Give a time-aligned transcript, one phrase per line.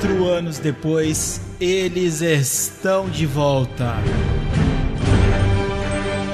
[0.00, 3.96] Quatro anos depois, eles estão de volta.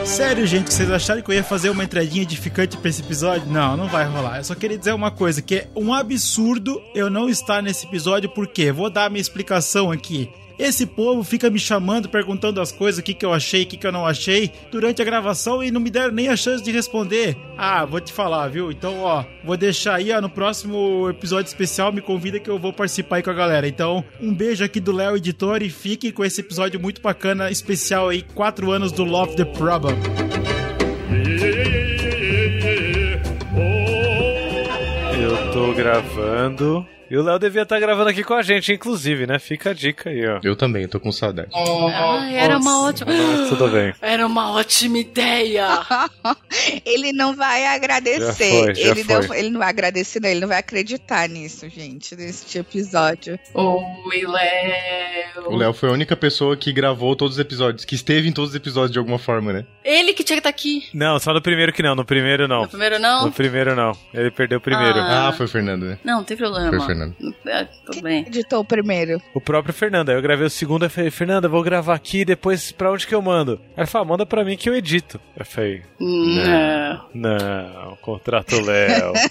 [0.04, 3.50] Sério, gente, vocês acharam que eu ia fazer uma entradinha edificante pra esse episódio?
[3.50, 4.36] Não, não vai rolar.
[4.36, 8.28] Eu só queria dizer uma coisa, que é um absurdo eu não estar nesse episódio,
[8.28, 8.70] por quê?
[8.70, 10.30] Vou dar a minha explicação aqui.
[10.58, 13.76] Esse povo fica me chamando, perguntando as coisas, o que, que eu achei, o que,
[13.76, 16.70] que eu não achei, durante a gravação e não me deram nem a chance de
[16.70, 17.36] responder.
[17.58, 18.70] Ah, vou te falar, viu?
[18.70, 22.72] Então, ó, vou deixar aí, ó, no próximo episódio especial, me convida que eu vou
[22.72, 23.66] participar aí com a galera.
[23.66, 28.08] Então, um beijo aqui do Léo Editor e fiquem com esse episódio muito bacana, especial
[28.08, 29.96] aí, 4 anos do Love the Problem.
[35.20, 36.86] Eu tô gravando.
[37.10, 39.38] E o Léo devia estar gravando aqui com a gente, inclusive, né?
[39.38, 40.40] Fica a dica aí, ó.
[40.42, 41.50] Eu também, tô com saudade.
[41.54, 43.12] Ai, era uma ótima.
[43.48, 43.94] Tudo bem.
[44.00, 45.68] Era uma ótima ideia.
[46.84, 48.20] ele não vai agradecer.
[48.20, 49.38] Já foi, já ele, não, foi.
[49.38, 50.28] ele não vai agradecer, não.
[50.28, 53.38] Ele não vai acreditar nisso, gente, nesse episódio.
[53.54, 55.46] Oi, Léo.
[55.46, 58.50] O Léo foi a única pessoa que gravou todos os episódios, que esteve em todos
[58.50, 59.64] os episódios de alguma forma, né?
[59.84, 60.88] Ele que tinha que estar aqui.
[60.94, 61.94] Não, só no primeiro que não.
[61.94, 62.62] No primeiro não.
[62.62, 63.26] No primeiro não?
[63.26, 63.92] No primeiro não.
[64.12, 64.98] Ele perdeu o primeiro.
[64.98, 65.28] Ah.
[65.28, 65.98] Ah, foi o Fernando, né?
[66.04, 66.68] Não, não tem problema.
[66.68, 66.93] Foi o Fernando.
[67.46, 68.24] É, tudo bem.
[68.26, 69.20] Editou o primeiro.
[69.34, 70.08] O próprio Fernando.
[70.10, 73.14] Aí eu gravei o segundo e falei, Fernanda, vou gravar aqui depois pra onde que
[73.14, 73.60] eu mando?
[73.76, 75.20] Aí ele falou, "Ah, manda pra mim que eu edito.
[75.36, 77.08] Eu falei, Não.
[77.14, 79.12] não, contrato o Léo.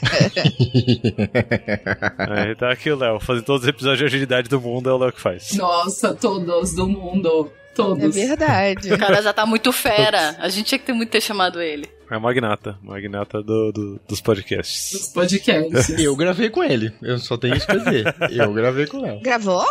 [2.18, 4.98] Aí tá aqui o Léo, fazendo todos os episódios de agilidade do mundo, é o
[4.98, 5.52] Léo que faz.
[5.54, 7.52] Nossa, todos do mundo.
[7.74, 8.14] É Todos.
[8.14, 8.94] verdade.
[8.94, 10.36] O cara já tá muito fera.
[10.38, 11.90] A gente tinha que ter muito ter chamado ele.
[12.12, 14.92] É magnata, magnata do, do- dos podcasts.
[14.92, 15.90] Dos podcasts.
[16.00, 16.94] Eu gravei com ele.
[17.02, 18.16] Eu só tenho isso pra dizer.
[18.32, 19.20] Eu gravei com Léo.
[19.22, 19.66] Gravou?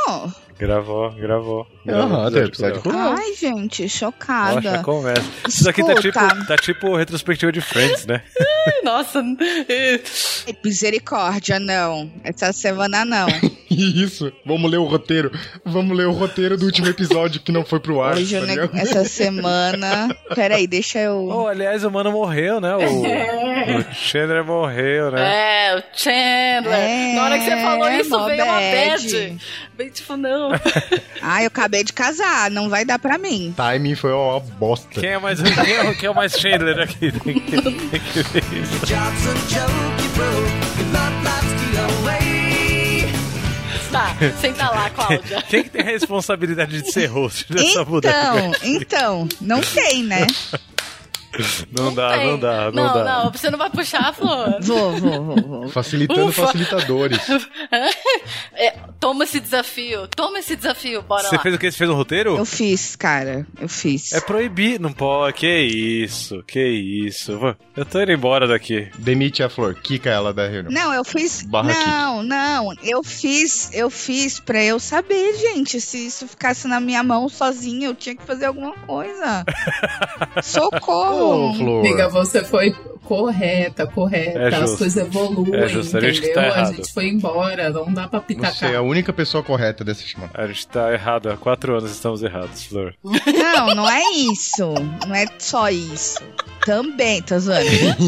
[0.58, 1.66] Gravou, gravou.
[1.89, 3.16] Aham, tem episódio com Léo.
[3.19, 4.83] Ai, gente, Nossa, chocada.
[4.83, 5.24] conversa.
[5.48, 6.44] Isso aqui tá tipo, Escuta.
[6.47, 8.22] tá tipo retrospectiva de Friends, né?
[8.84, 9.22] Nossa.
[10.65, 12.11] Misericórdia, não.
[12.25, 13.27] Essa semana não.
[13.70, 14.33] Isso.
[14.45, 15.30] Vamos ler o roteiro.
[15.64, 18.17] Vamos ler o roteiro do último episódio que não foi pro ar.
[18.17, 20.14] Hoje, tá né, essa semana.
[20.35, 21.29] Peraí, deixa eu.
[21.29, 22.75] Oh, aliás, o mano morreu, né?
[22.77, 23.02] O,
[23.81, 25.69] o Chandler morreu, né?
[25.70, 26.73] É, o Chandler.
[26.79, 29.36] É, Na hora que você falou isso, veio uma bad.
[29.77, 30.51] Bem tipo, não.
[31.25, 33.55] Ah, eu acabei de casar, não vai dar pra mim.
[33.57, 35.01] Timing foi uma bosta.
[35.01, 37.13] Quem é mais quem é, quem é o mais Chandler aqui?
[37.13, 40.02] Tem que, tem que ver isso.
[43.92, 45.42] Tá, senta lá, Cláudia.
[45.42, 48.16] Quem que tem a responsabilidade de ser host dessa mudança?
[48.62, 50.27] Então, então, não tem, né?
[51.73, 52.27] Não dá, tem.
[52.27, 53.05] não dá, não, não, dá.
[53.25, 54.59] não, você não vai puxar, Flor.
[54.61, 55.69] Vou, vou, vou, vou.
[55.73, 56.47] Facilitando Ufa.
[56.47, 57.19] facilitadores.
[58.55, 61.43] É, toma esse desafio, toma esse desafio, bora Você lá.
[61.43, 61.70] fez o que?
[61.70, 62.37] Você fez um roteiro?
[62.37, 63.47] Eu fiz, cara.
[63.61, 64.13] Eu fiz.
[64.13, 64.79] É proibir.
[64.79, 65.39] Não pode.
[65.39, 67.39] Que isso, que isso.
[67.39, 68.89] Vou- Eu tô indo embora daqui.
[68.99, 69.75] Demite a Flor.
[69.75, 70.70] Kika ela da reunião.
[70.70, 71.43] Não, eu fiz.
[71.43, 72.73] Barra não, não.
[72.83, 75.81] Eu fiz, eu fiz pra eu saber, gente.
[75.81, 79.45] Se isso ficasse na minha mão sozinha, eu tinha que fazer alguma coisa.
[80.43, 81.21] Socorro!
[81.22, 81.80] Ô, Flor.
[81.80, 82.74] Amiga, você foi
[83.05, 84.38] correta, correta.
[84.38, 86.52] É As coisas evoluem, É justo, a gente que entendeu?
[86.52, 88.74] tá a gente foi embora, não dá pra Você é pitacar.
[88.77, 90.33] a única pessoa correta dessa chamada.
[90.34, 91.28] A gente tá errado.
[91.30, 92.94] Há quatro anos estamos errados, Flor.
[93.05, 94.02] Não, não é
[94.33, 94.72] isso.
[95.06, 96.20] Não é só isso.
[96.64, 97.66] Também, tô zoando.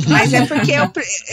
[0.09, 0.89] Mas é porque eu,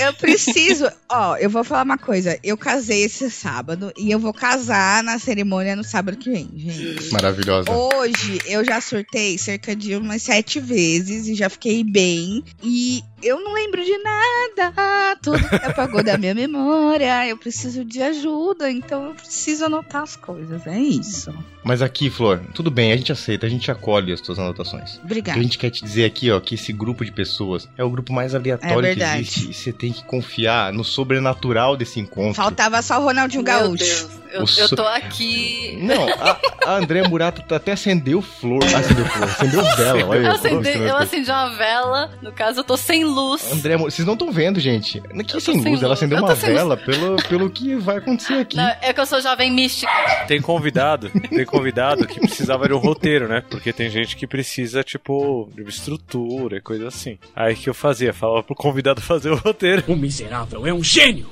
[0.07, 0.89] eu preciso.
[1.07, 2.37] Ó, eu vou falar uma coisa.
[2.43, 7.13] Eu casei esse sábado e eu vou casar na cerimônia no sábado que vem, gente.
[7.13, 7.71] Maravilhosa.
[7.71, 12.43] Hoje eu já surtei cerca de umas sete vezes e já fiquei bem.
[12.63, 15.15] E eu não lembro de nada.
[15.21, 17.27] Tudo se apagou da minha memória.
[17.27, 20.65] Eu preciso de ajuda, então eu preciso anotar as coisas.
[20.67, 21.33] É isso.
[21.63, 24.95] Mas aqui, Flor, tudo bem, a gente aceita, a gente acolhe as tuas anotações.
[24.95, 25.39] O que Obrigada.
[25.39, 28.11] a gente quer te dizer aqui, ó, que esse grupo de pessoas é o grupo
[28.11, 29.21] mais É aleatório que verdade.
[29.21, 29.51] existe.
[29.51, 32.33] E você tem que confiar no sobrenatural desse encontro.
[32.33, 33.77] Faltava só o Ronaldinho Meu Gaúcho.
[33.77, 35.77] Deus, eu, O eu so- tô aqui.
[35.83, 38.63] Não, a, a André Murato até acendeu flor.
[38.63, 40.05] Acendeu flor, acendeu vela.
[40.07, 43.51] Olha Eu eu, acendi, mostrando eu acendi uma vela, no caso eu tô sem luz.
[43.51, 45.01] André, vocês não estão vendo, gente.
[45.01, 45.99] Que Eu tô sem sem luz, ela luz.
[45.99, 48.57] acendeu Eu uma sem vela pelo, pelo que vai acontecer aqui.
[48.57, 49.91] Não, é que eu sou jovem mística.
[50.27, 53.43] Tem convidado, tem convidado que precisava de um roteiro, né?
[53.49, 57.17] Porque tem gente que precisa, tipo, de uma estrutura e coisa assim.
[57.35, 58.13] Aí que eu fazia?
[58.13, 59.83] Falava pro convidado fazer o roteiro.
[59.87, 61.29] O miserável é um gênio!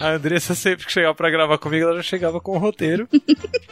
[0.00, 3.08] A Andressa sempre que chegava pra gravar comigo, ela já chegava com o roteiro.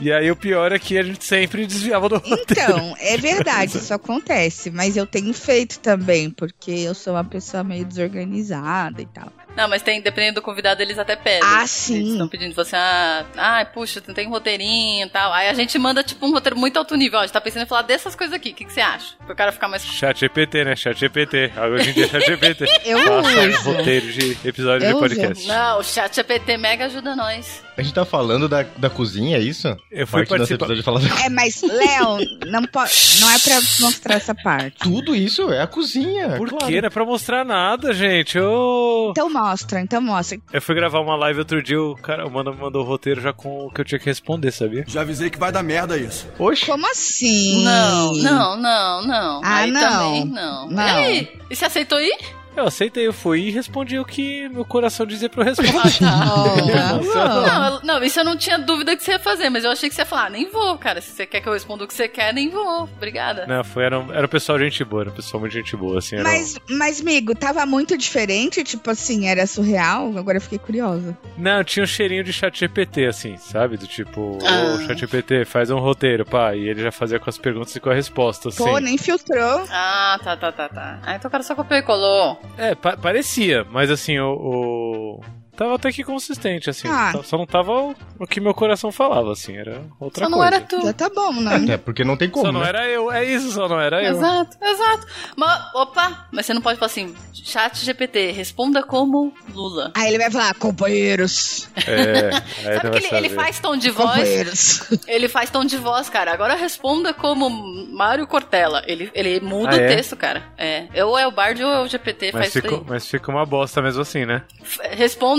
[0.01, 2.45] E aí o pior é que a gente sempre desviava do roteiro.
[2.51, 4.71] Então, é verdade, isso acontece.
[4.71, 9.31] Mas eu tenho feito também, porque eu sou uma pessoa meio desorganizada e tal.
[9.57, 11.41] Não, mas tem, dependendo do convidado, eles até pedem.
[11.45, 12.13] Ah, Eles sim.
[12.13, 15.33] estão pedindo você, ah, ai, puxa, não tem um roteirinho e tal.
[15.33, 17.19] Aí a gente manda, tipo, um roteiro muito alto nível.
[17.19, 18.51] Ó, a gente tá pensando em falar dessas coisas aqui.
[18.51, 19.15] O que, que você acha?
[19.25, 19.85] Pro cara ficar mais.
[19.85, 20.75] Chat GPT, né?
[20.75, 21.53] Chat GPT.
[21.73, 22.65] Hoje em dia é chat GPT.
[22.85, 23.73] Eu Faça uso.
[23.73, 24.99] roteiro de episódio Eu de uso.
[25.01, 25.47] podcast.
[25.47, 27.63] Não, o chat GPT mega ajuda nós.
[27.77, 29.67] A gente tá falando da, da cozinha, é isso?
[29.91, 30.67] Eu fui Parte participar.
[30.67, 31.25] episódio falar da...
[31.25, 32.79] É, mas, Léo, não, po-
[33.21, 34.79] não é pra mostrar essa parte.
[34.79, 36.37] Tudo isso é a cozinha.
[36.37, 36.67] Por claro.
[36.67, 36.81] quê?
[36.81, 38.39] Não é pra mostrar nada, gente.
[38.39, 39.09] Eu...
[39.11, 40.39] Então mostra, então mostra.
[40.53, 43.21] eu fui gravar uma live outro dia, o cara o mano me mandou o roteiro
[43.21, 44.85] já com o que eu tinha que responder, sabia?
[44.87, 46.29] Já avisei que vai dar merda isso.
[46.39, 46.67] Oxe.
[46.67, 47.65] Como assim?
[47.65, 49.41] Não, não, não, não.
[49.43, 49.81] Ah, Aí não.
[49.81, 50.69] também não.
[50.71, 50.83] Não.
[50.83, 51.29] E aí?
[51.51, 52.17] E você aceitou ir?
[52.57, 55.73] Eu aceitei, eu fui e respondi o que meu coração dizia pra eu responder.
[56.05, 59.71] Olha, Não, eu- não, isso eu não tinha dúvida que você ia fazer, mas eu
[59.71, 61.01] achei que você ia falar, "Ah, nem vou, cara.
[61.01, 62.85] Se você quer que eu responda o que você quer, nem vou.
[62.97, 63.47] Obrigada.
[63.47, 65.99] Não, foi, era, um, era um pessoal gente boa, era um pessoal muito gente boa,
[65.99, 66.17] assim.
[66.17, 70.17] Era Mas, mas, amigo, tava muito diferente, tipo assim, era surreal.
[70.17, 71.17] Agora eu fiquei curiosa.
[71.39, 73.77] um- Não, tinha um cheirinho de chat GPT, assim, sabe?
[73.77, 74.75] Do tipo, Ah.
[74.77, 76.55] ô, chat GPT, faz um roteiro, pá.
[76.55, 78.63] E ele já fazia com as perguntas e com a resposta, assim.
[78.65, 79.65] Pô, nem filtrou.
[79.71, 80.99] Ah, tá, tá, tá, tá.
[81.03, 82.41] Ah, então o cara só copiou e colou.
[82.57, 85.21] É, pa- parecia, mas assim, o, o-
[85.57, 86.89] Tava até que consistente, assim.
[86.89, 87.13] Ah.
[87.25, 90.57] Só- não tava o, o que meu coração falava, assim, era outra só não coisa.
[90.57, 90.83] era tu.
[90.83, 91.57] Já tá bom, né?
[91.57, 92.69] Até porque não tem como, Só não né?
[92.69, 94.13] era eu, é isso, só não era eu.
[94.17, 95.07] Exato, exato.
[95.37, 99.93] Mas, opa, mas você não pode falar assim, chat GPT, responda como Lula.
[99.97, 101.69] Aí ele vai falar, companheiros.
[101.87, 102.31] É,
[102.81, 104.09] Sabe que ele, ele faz tom de voz?
[104.11, 104.91] Companheiros.
[105.07, 106.33] Ele faz tom de voz, cara.
[106.33, 107.49] Agora responda como
[107.93, 108.83] Mário Cortella.
[108.87, 109.89] Ele, ele muda Ah, o é?
[109.97, 110.43] texto, cara.
[110.57, 111.05] É.
[111.05, 112.81] Ou é o Bard ou é o GPT, Mas faz daí.
[112.89, 114.43] mas fica uma bosta mesmo assim, né?
[114.63, 114.81] F-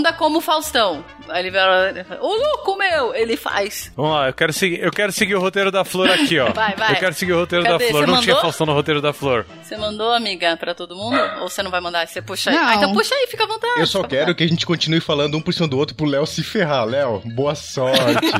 [0.06, 1.04] Responda como Faustão.
[1.28, 3.14] Aí ele vai Ô louco meu!
[3.14, 3.92] Ele faz.
[3.96, 6.52] Vamos lá, eu quero seguir, eu quero seguir o roteiro da Flor aqui, ó.
[6.52, 6.92] Vai, vai.
[6.92, 7.78] Eu quero seguir o roteiro Cadê?
[7.84, 8.04] da Flor.
[8.04, 8.42] Você Não tinha mandou?
[8.42, 9.46] Faustão no roteiro da Flor.
[9.62, 11.18] Você mandou, amiga, pra todo mundo?
[11.40, 12.06] Ou você não vai mandar?
[12.06, 12.56] Você puxa aí?
[12.56, 12.68] Não.
[12.68, 13.80] Ah, então puxa aí, fica à vontade.
[13.80, 16.26] Eu só quero que a gente continue falando um por cima do outro pro Léo
[16.26, 16.84] se ferrar.
[16.84, 17.96] Léo, boa sorte.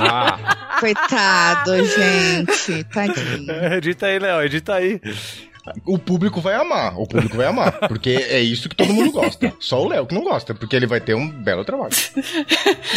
[0.00, 0.78] Ah.
[0.78, 2.84] Coitado, gente.
[2.84, 3.50] Tadinho.
[3.76, 5.00] Edita aí, Léo, edita aí.
[5.86, 7.72] O público vai amar, o público vai amar.
[7.88, 9.52] Porque é isso que todo mundo gosta.
[9.60, 11.92] Só o Léo que não gosta, porque ele vai ter um belo trabalho.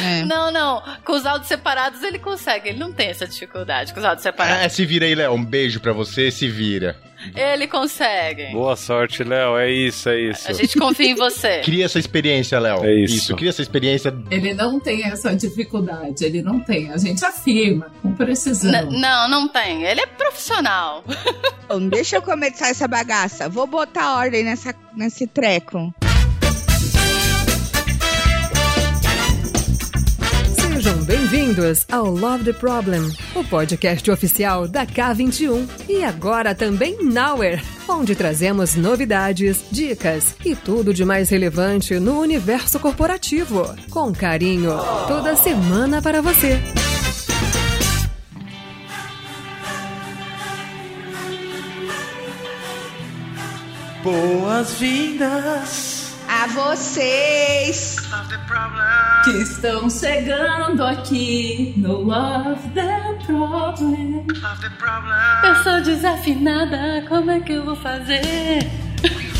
[0.01, 0.23] É.
[0.33, 0.81] Não, não.
[1.05, 2.69] Com os áudios separados ele consegue.
[2.69, 4.73] Ele não tem essa dificuldade com os áudios É, separados.
[4.73, 5.33] se vira aí, Léo.
[5.33, 6.95] Um beijo pra você, se vira.
[7.35, 8.51] Ele consegue.
[8.51, 9.57] Boa sorte, Léo.
[9.57, 10.49] É isso, é isso.
[10.49, 11.59] A gente confia em você.
[11.65, 12.83] Cria essa experiência, Léo.
[12.83, 13.35] É isso.
[13.35, 14.13] cria essa experiência.
[14.29, 16.91] Ele não tem essa dificuldade, ele não tem.
[16.91, 18.71] A gente afirma com precisão.
[18.71, 19.83] N- não, não tem.
[19.83, 21.03] Ele é profissional.
[21.67, 23.47] Bom, deixa eu começar essa bagaça.
[23.49, 25.93] Vou botar ordem nessa, nesse treco.
[31.03, 38.15] Bem-vindos ao Love the Problem, o podcast oficial da K21 e agora também Nowhere, onde
[38.15, 44.71] trazemos novidades, dicas e tudo de mais relevante no universo corporativo, com carinho,
[45.07, 46.59] toda semana para você.
[54.03, 55.92] Boas-vindas.
[56.43, 57.95] A vocês!
[59.23, 64.27] Que estão chegando aqui no Love the Problem.
[65.45, 68.69] Eu sou desafinada, como é que eu vou fazer?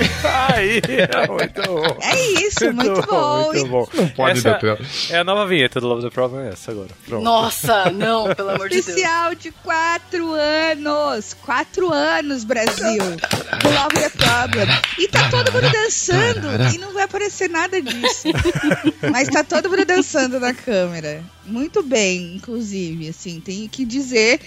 [0.52, 0.80] Aí,
[1.28, 1.98] muito bom.
[2.00, 3.52] É isso, muito bom.
[3.52, 3.88] Muito bom.
[3.94, 4.78] Não pode essa dar.
[5.10, 6.90] É a nova vinheta do Love the Problem, é essa agora.
[7.06, 7.22] Pronto.
[7.22, 8.88] Nossa, não, pelo amor de Deus.
[8.88, 11.34] Especial de quatro anos!
[11.34, 13.02] Quatro anos, Brasil!
[13.02, 14.68] Do Love the Problem.
[14.98, 18.28] E tá todo mundo dançando e não vai aparecer nada disso.
[19.10, 21.22] Mas tá todo mundo dançando na câmera.
[21.44, 24.40] Muito bem, inclusive, assim, tenho que dizer.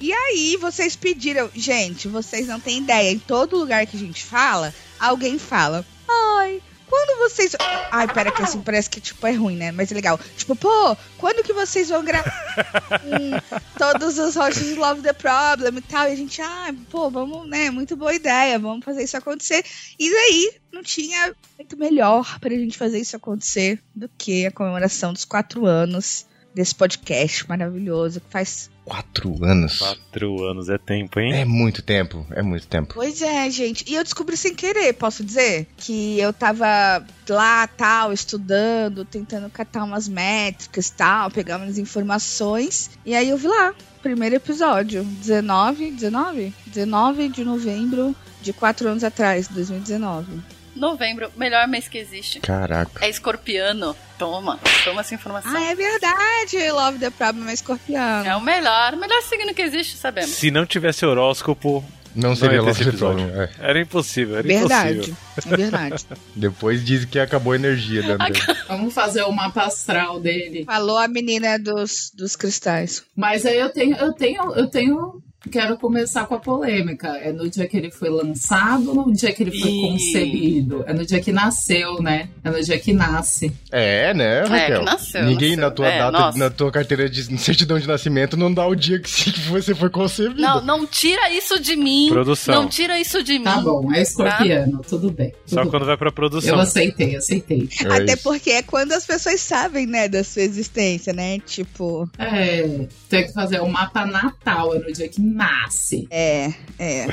[0.00, 1.50] E aí, vocês pediram.
[1.54, 3.10] Gente, vocês não têm ideia.
[3.10, 5.84] Em todo lugar que a gente fala, alguém fala.
[6.08, 7.56] Ai, quando vocês.
[7.90, 9.72] Ai, pera, que assim parece que tipo, é ruim, né?
[9.72, 10.18] Mas é legal.
[10.36, 12.32] Tipo, pô, quando que vocês vão gravar
[13.04, 16.08] Hum, todos os de Love the Problem e tal?
[16.08, 17.70] E a gente, ah, pô, vamos, né?
[17.70, 19.64] Muito boa ideia, vamos fazer isso acontecer.
[19.98, 25.12] E daí, não tinha muito melhor pra gente fazer isso acontecer do que a comemoração
[25.12, 29.78] dos quatro anos desse podcast maravilhoso que faz Quatro anos.
[29.78, 31.32] Quatro anos é tempo, hein?
[31.32, 32.94] É muito tempo, é muito tempo.
[32.94, 33.84] Pois é, gente.
[33.88, 35.66] E eu descobri sem querer, posso dizer?
[35.76, 42.90] Que eu tava lá, tal, estudando, tentando catar umas métricas tal, pegar umas informações.
[43.06, 46.52] E aí eu vi lá, primeiro episódio, 19, 19?
[46.66, 50.42] 19 de novembro de quatro anos atrás, 2019.
[50.74, 52.40] Novembro, melhor mês que existe.
[52.40, 53.04] Caraca.
[53.04, 53.96] É escorpiano.
[54.18, 55.52] Toma, toma essa informação.
[55.54, 58.24] Ah, é verdade, Love the Problem é escorpião.
[58.24, 60.30] É o melhor, o melhor signo que existe, sabemos.
[60.30, 63.26] Se não tivesse horóscopo, Não seria the episódio.
[63.26, 63.32] Problem.
[63.42, 63.50] é.
[63.58, 65.16] era impossível, era Verdade, impossível.
[65.52, 66.06] é verdade.
[66.36, 68.38] Depois dizem que acabou a energia da dele.
[68.68, 70.64] Vamos fazer o mapa astral dele.
[70.64, 73.02] Falou a menina dos, dos cristais.
[73.16, 75.20] Mas aí eu tenho, eu tenho, eu tenho
[75.50, 77.08] quero começar com a polêmica.
[77.18, 79.80] É no dia que ele foi lançado ou no dia que ele foi Ih.
[79.82, 80.84] concebido?
[80.86, 82.28] É no dia que nasceu, né?
[82.42, 83.52] É no dia que nasce.
[83.70, 84.78] É, né, Raquel?
[84.80, 85.64] que nasceu, Ninguém nasceu.
[85.64, 86.38] na tua É, data, nossa.
[86.38, 90.40] na tua carteira de certidão de nascimento não dá o dia que você foi concebido.
[90.40, 92.08] Não, não tira isso de mim.
[92.10, 92.54] Produção.
[92.54, 93.44] Não tira isso de mim.
[93.44, 95.32] Tá bom, é escorpiano, tudo bem.
[95.46, 96.14] Só tudo quando vai pra bem.
[96.14, 96.54] produção.
[96.54, 97.68] Eu aceitei, aceitei.
[97.84, 98.22] É Até isso.
[98.22, 101.38] porque é quando as pessoas sabem, né, da sua existência, né?
[101.40, 106.06] Tipo, É, tem que fazer o mapa natal, é no dia que nasce.
[106.10, 107.06] é, é.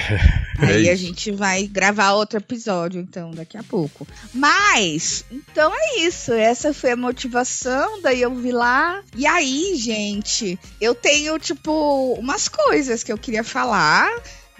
[0.59, 4.07] Aí a gente vai gravar outro episódio, então, daqui a pouco.
[4.33, 6.31] Mas, então é isso.
[6.31, 9.01] Essa foi a motivação, daí eu vi lá.
[9.15, 14.09] E aí, gente, eu tenho, tipo, umas coisas que eu queria falar.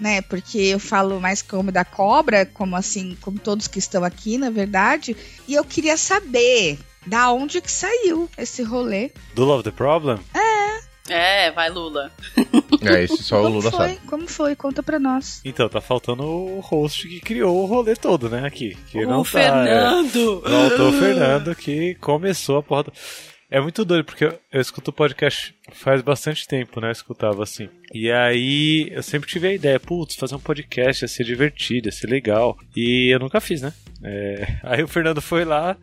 [0.00, 4.36] Né, porque eu falo mais como da cobra, como assim, como todos que estão aqui,
[4.36, 5.16] na verdade.
[5.46, 6.76] E eu queria saber
[7.06, 9.12] da onde que saiu esse rolê.
[9.36, 10.18] Do Love the Problem?
[10.34, 10.51] É,
[11.54, 12.10] vai, Lula.
[12.84, 13.88] É, esse só o Lula foi?
[13.90, 14.00] sabe.
[14.08, 14.56] Como foi?
[14.56, 15.40] Conta pra nós.
[15.44, 18.44] Então, tá faltando o host que criou o rolê todo, né?
[18.44, 18.76] Aqui.
[18.90, 20.42] Que o não tá, Fernando.
[20.44, 20.50] é.
[20.50, 22.82] Faltou o Fernando que começou a porra.
[22.84, 22.92] do-
[23.48, 26.88] É muito doido, porque eu, eu escuto podcast faz bastante tempo, né?
[26.88, 27.68] Eu escutava assim.
[27.94, 31.92] E aí eu sempre tive a ideia, putz, fazer um podcast ia ser divertido, ia
[31.92, 32.58] ser legal.
[32.74, 33.72] E eu nunca fiz, né?
[34.02, 35.76] É, Aí o Fernando foi lá,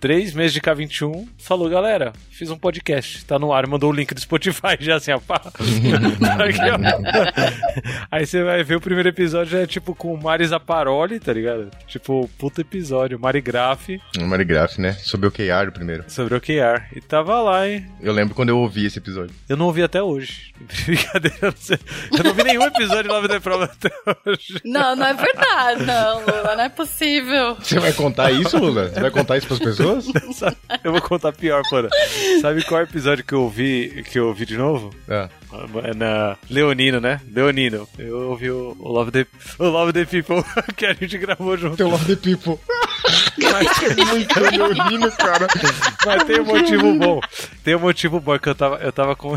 [0.00, 4.12] três meses de K21, falou, galera, fiz um podcast, tá no ar, mandou o link
[4.14, 5.40] do Spotify já assim, ó, pá.
[8.10, 11.70] Aí você vai ver o primeiro episódio é tipo com o Mari Zaparoli, tá ligado?
[11.86, 14.92] Tipo, puta episódio, Mari Graff Um Marigraf, né?
[14.92, 16.04] Sobre o QR primeiro.
[16.08, 16.84] sobre o OKR.
[16.94, 17.86] E tava lá, hein?
[18.00, 19.34] Eu lembro quando eu ouvi esse episódio.
[19.48, 20.52] Eu não ouvi até hoje.
[20.86, 21.78] Brincadeira, eu não sei.
[22.16, 23.90] Eu não vi nenhum episódio de Love the Problem até
[24.26, 24.60] hoje.
[24.64, 27.54] Não, não é verdade, não, Lula, não é possível.
[27.56, 28.88] Você vai contar isso, Lula?
[28.88, 29.85] Você vai contar isso pras pessoas?
[30.84, 31.88] Eu vou contar pior, porra.
[32.40, 34.94] Sabe qual episódio que eu ouvi, que eu ouvi de novo?
[35.08, 35.28] Ah.
[35.84, 37.20] É na Leonino, né?
[37.32, 37.88] Leonino.
[37.98, 39.26] Eu ouvi o, o Love the,
[39.58, 40.44] o Love the People
[40.76, 41.76] que a gente gravou junto.
[41.76, 42.58] Teu Love the People.
[43.38, 45.46] Mas, Muito leonino, cara.
[46.04, 47.20] mas tem um motivo bom.
[47.64, 49.36] Tem um motivo bom que eu tava, eu tava com.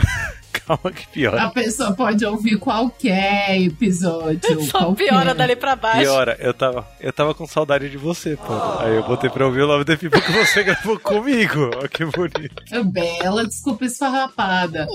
[0.70, 1.46] Calma que piora.
[1.46, 4.62] A pessoa pode ouvir qualquer episódio.
[4.70, 5.08] Só qualquer.
[5.08, 6.02] piora dali pra baixo.
[6.02, 8.54] Piora, eu tava, eu tava com saudade de você, pô.
[8.80, 11.72] Aí eu botei pra ouvir o Love the People que você gravou comigo.
[11.76, 12.64] Ó, que bonito.
[12.72, 14.88] É Bela desculpa esfarrapada.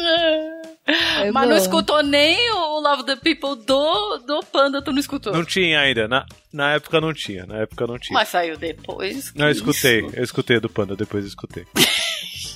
[0.87, 5.33] É Mas não escutou nem o Love the People do, do Panda, tu não escutou.
[5.33, 6.07] Não tinha ainda.
[6.07, 7.47] Na, na época não tinha.
[7.47, 8.15] Na época não tinha.
[8.17, 9.33] Mas saiu depois.
[9.35, 10.07] Não, eu escutei.
[10.07, 10.17] isso?
[10.17, 11.67] Eu escutei do Panda, depois eu escutei.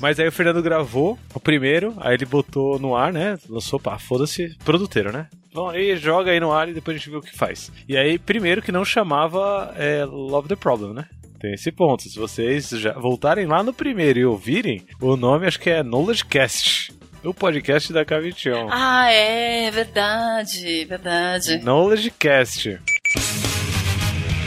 [0.01, 3.39] Mas aí o Fernando gravou o primeiro, aí ele botou no ar, né?
[3.49, 5.27] Lançou, pá, foda-se, produteiro, né?
[5.53, 7.73] Vamos aí, joga aí no ar e depois a gente vê o que faz.
[7.89, 11.07] E aí, primeiro que não chamava é, Love the Problem, né?
[11.41, 12.03] Tem esse ponto.
[12.03, 16.25] Se vocês já voltarem lá no primeiro e ouvirem, o nome acho que é Knowledge
[16.25, 16.93] Cast.
[17.25, 18.69] O podcast da K21.
[18.71, 21.59] Ah, é, verdade, verdade.
[21.59, 22.81] Knowledge Cast.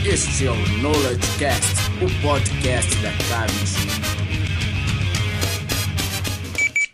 [0.06, 4.21] Este é o Knowledge Cast, o podcast da K21.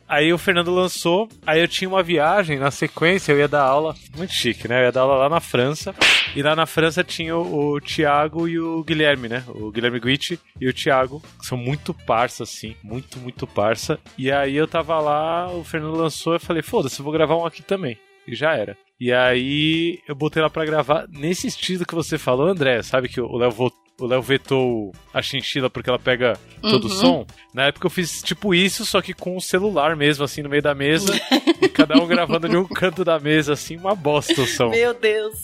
[0.07, 3.93] Aí o Fernando lançou, aí eu tinha uma viagem na sequência, eu ia dar aula,
[4.15, 4.79] muito chique, né?
[4.79, 5.93] Eu ia dar aula lá na França,
[6.33, 9.43] e lá na França tinha o, o Thiago e o Guilherme, né?
[9.49, 13.99] O Guilherme Guitti e o Thiago, que são muito parça, assim, muito, muito parça.
[14.17, 17.45] E aí eu tava lá, o Fernando lançou, eu falei, foda-se, eu vou gravar um
[17.45, 17.97] aqui também.
[18.25, 18.77] E já era.
[18.99, 23.21] E aí eu botei lá pra gravar nesse estilo que você falou, André, sabe que
[23.21, 23.51] o Léo
[23.99, 26.95] o Léo vetou a chinchila porque ela pega todo o Uhum.
[26.95, 27.25] som.
[27.53, 30.61] Na época eu fiz tipo isso, só que com o celular mesmo, assim, no meio
[30.61, 31.13] da mesa.
[31.61, 34.69] e cada um gravando de um canto da mesa, assim, uma bosta o som.
[34.69, 35.35] Meu Deus.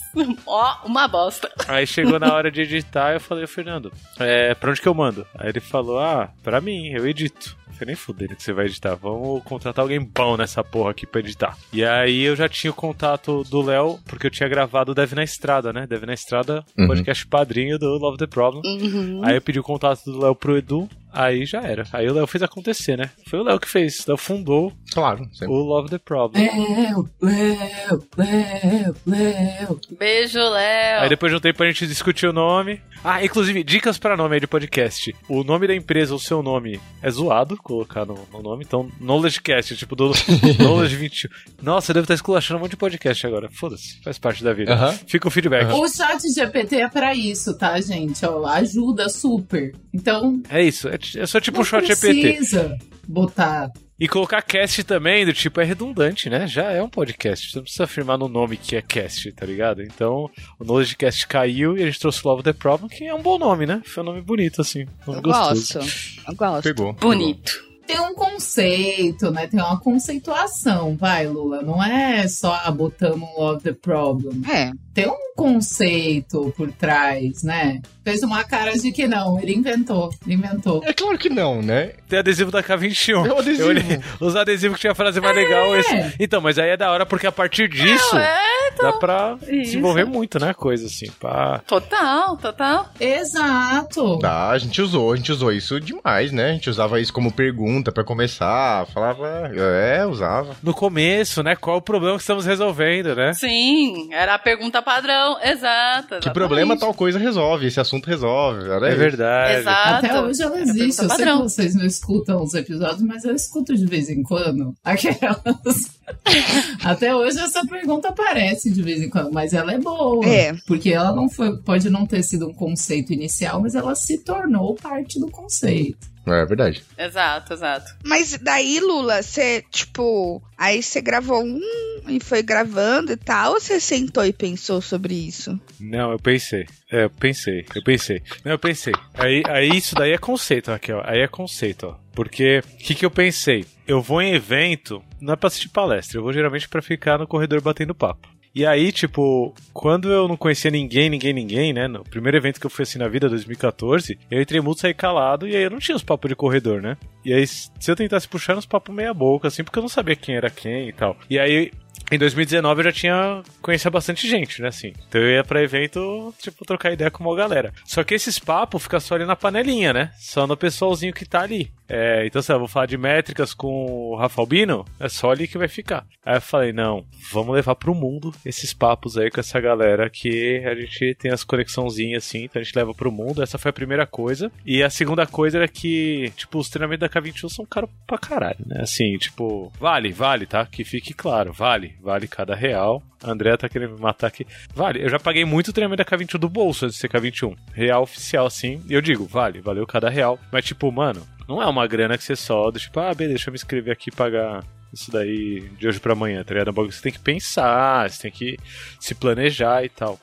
[0.46, 1.50] Ó, uma bosta.
[1.66, 5.26] Aí chegou na hora de editar, eu falei, Fernando, é, pra onde que eu mando?
[5.36, 7.56] Aí ele falou, ah, pra mim, eu edito.
[7.84, 11.56] Nem fudendo que você vai editar, vamos contratar alguém bom nessa porra aqui pra editar.
[11.72, 15.14] E aí eu já tinha o contato do Léo, porque eu tinha gravado o Deve
[15.14, 15.86] na Estrada, né?
[15.86, 16.86] Deve na Estrada, Uhum.
[16.86, 18.62] podcast padrinho do Love the Problem.
[18.64, 19.20] Uhum.
[19.24, 21.84] Aí eu pedi o contato do Léo pro Edu, aí já era.
[21.92, 23.10] Aí o Léo fez acontecer, né?
[23.28, 24.00] Foi o Léo que fez.
[24.00, 25.54] O Léo fundou Claro, sempre.
[25.54, 26.44] o Love the Problem.
[26.44, 29.80] Léo, Léo, Léo, Léo.
[29.98, 31.00] Beijo, Léo.
[31.02, 32.80] Aí depois de um tempo a gente discutiu o nome.
[33.02, 35.14] Ah, inclusive, dicas pra nome aí de podcast.
[35.28, 38.64] O nome da empresa, o seu nome, é zoado colocar no, no nome.
[38.66, 40.12] Então, KnowledgeCast, tipo do
[40.58, 41.30] Knowledge 21.
[41.62, 43.48] Nossa, eu devo estar esculachando um monte de podcast agora.
[43.50, 44.72] Foda-se, faz parte da vida.
[44.74, 44.92] Aham.
[45.06, 45.70] Fica o feedback.
[45.72, 48.24] O chat GPT é pra isso, tá, gente?
[48.24, 49.74] Ó, ajuda super.
[49.92, 52.20] Então, É isso, é, é só tipo não um shot GPT.
[52.34, 53.70] precisa botar
[54.00, 56.46] E colocar cast também, do tipo, é redundante, né?
[56.46, 57.50] Já é um podcast.
[57.50, 59.82] Você não precisa afirmar no nome que é cast, tá ligado?
[59.82, 63.22] Então, o KnowledgeCast caiu e a gente trouxe o Love the Problem, que é um
[63.22, 63.80] bom nome, né?
[63.84, 64.84] Foi um nome bonito, assim.
[65.06, 65.78] Um nome Eu gostoso.
[65.78, 66.20] gosto.
[66.28, 66.62] Eu gosto.
[66.62, 66.92] Pegou.
[66.94, 67.62] Bonito.
[67.86, 69.46] Tem um conceito, né?
[69.46, 71.62] Tem uma conceituação, vai, Lula.
[71.62, 74.42] Não é só ah, botamos um love the problem.
[74.50, 74.72] É.
[74.92, 77.82] Tem um conceito por trás, né?
[78.04, 80.82] Fez uma cara de que não, ele inventou, ele inventou.
[80.84, 81.92] É claro que não, né?
[82.08, 83.26] Tem adesivo da K21.
[83.26, 83.62] É o adesivo.
[83.62, 85.74] Eu olhei, os adesivos que tinha a frase mais legal.
[85.76, 86.14] Esse...
[86.20, 88.36] Então, mas aí é da hora porque a partir disso É,
[88.72, 88.92] então.
[88.92, 89.50] dá pra Isso.
[89.62, 90.54] desenvolver muito, né?
[90.54, 91.10] Coisa assim.
[91.18, 91.60] Pá.
[91.66, 92.88] Total, total.
[93.00, 94.18] Exato.
[94.18, 96.50] Dá, a gente usou, a gente usou isso demais, né?
[96.50, 100.54] A gente usava isso como pergunta pra começar, falava, é, usava.
[100.62, 101.56] No começo, né?
[101.56, 103.32] Qual o problema que estamos resolvendo, né?
[103.34, 105.38] Sim, era a pergunta padrão.
[105.42, 106.20] Exato.
[106.20, 108.68] Que problema tal coisa resolve, esse assunto resolve.
[108.68, 108.98] Era É isso.
[108.98, 109.54] verdade.
[109.60, 110.06] Exato.
[110.06, 110.76] Até hoje ela existe.
[110.78, 114.22] pergunta Eu sei que vocês não escutam os episódios, mas eu escuto de vez em
[114.22, 114.74] quando.
[114.84, 115.94] Aquelas.
[116.84, 120.24] Até hoje essa pergunta aparece de vez em quando, mas ela é boa.
[120.26, 120.54] É.
[120.66, 124.74] Porque ela não foi, pode não ter sido um conceito inicial, mas ela se tornou
[124.74, 126.13] parte do conceito.
[126.26, 126.82] É verdade.
[126.96, 127.94] Exato, exato.
[128.04, 131.60] Mas daí, Lula, você, tipo, aí você gravou um
[132.08, 135.58] e foi gravando e tal, ou você sentou e pensou sobre isso?
[135.78, 136.66] Não, eu pensei.
[136.90, 138.22] É, eu pensei, eu pensei.
[138.44, 138.94] Não, eu pensei.
[139.14, 141.02] Aí, aí isso daí é conceito, Raquel.
[141.04, 141.96] Aí é conceito, ó.
[142.14, 143.66] Porque, o que, que eu pensei?
[143.86, 147.26] Eu vou em evento, não é pra assistir palestra, eu vou geralmente pra ficar no
[147.26, 148.28] corredor batendo papo.
[148.54, 151.88] E aí, tipo, quando eu não conhecia ninguém, ninguém, ninguém, né?
[151.88, 155.48] No primeiro evento que eu fui assim na vida, 2014, eu entrei muito, saí calado,
[155.48, 156.96] e aí eu não tinha os papos de corredor, né?
[157.24, 160.14] E aí, se eu tentasse puxar uns papos meia boca, assim, porque eu não sabia
[160.14, 161.16] quem era quem e tal.
[161.28, 161.72] E aí,
[162.10, 164.92] em 2019 eu já tinha conhecia bastante gente, né, assim.
[165.08, 167.72] Então eu ia pra evento, tipo, trocar ideia com uma galera.
[167.84, 170.10] Só que esses papos ficam só ali na panelinha, né?
[170.18, 171.70] Só no pessoalzinho que tá ali.
[171.88, 175.46] É, então, sei lá, vou falar de métricas com o Rafa Albino, é só ali
[175.46, 176.06] que vai ficar.
[176.24, 180.62] Aí eu falei, não, vamos levar pro mundo esses papos aí com essa galera que
[180.64, 183.42] a gente tem as conexãozinhas assim, então a gente leva pro mundo.
[183.42, 184.50] Essa foi a primeira coisa.
[184.64, 188.64] E a segunda coisa era que, tipo, os treinamentos da K21 são caros pra caralho,
[188.66, 188.80] né?
[188.80, 190.64] Assim, tipo, vale, vale, tá?
[190.64, 193.02] Que fique claro, vale, vale cada real.
[193.22, 194.46] A Andrea tá querendo me matar aqui.
[194.74, 197.56] Vale, eu já paguei muito treinamento da K21 do bolso antes de ser K21.
[197.72, 198.82] Real oficial, assim.
[198.88, 200.38] E eu digo, vale, valeu cada real.
[200.52, 203.52] Mas, tipo, mano, não é uma grana que você só, tipo, ah, beleza, deixa eu
[203.52, 206.68] me inscrever aqui e pagar isso daí de hoje pra amanhã, tá ligado?
[206.68, 208.56] É um bagulho Você tem que pensar, você tem que
[208.98, 210.18] se planejar e tal.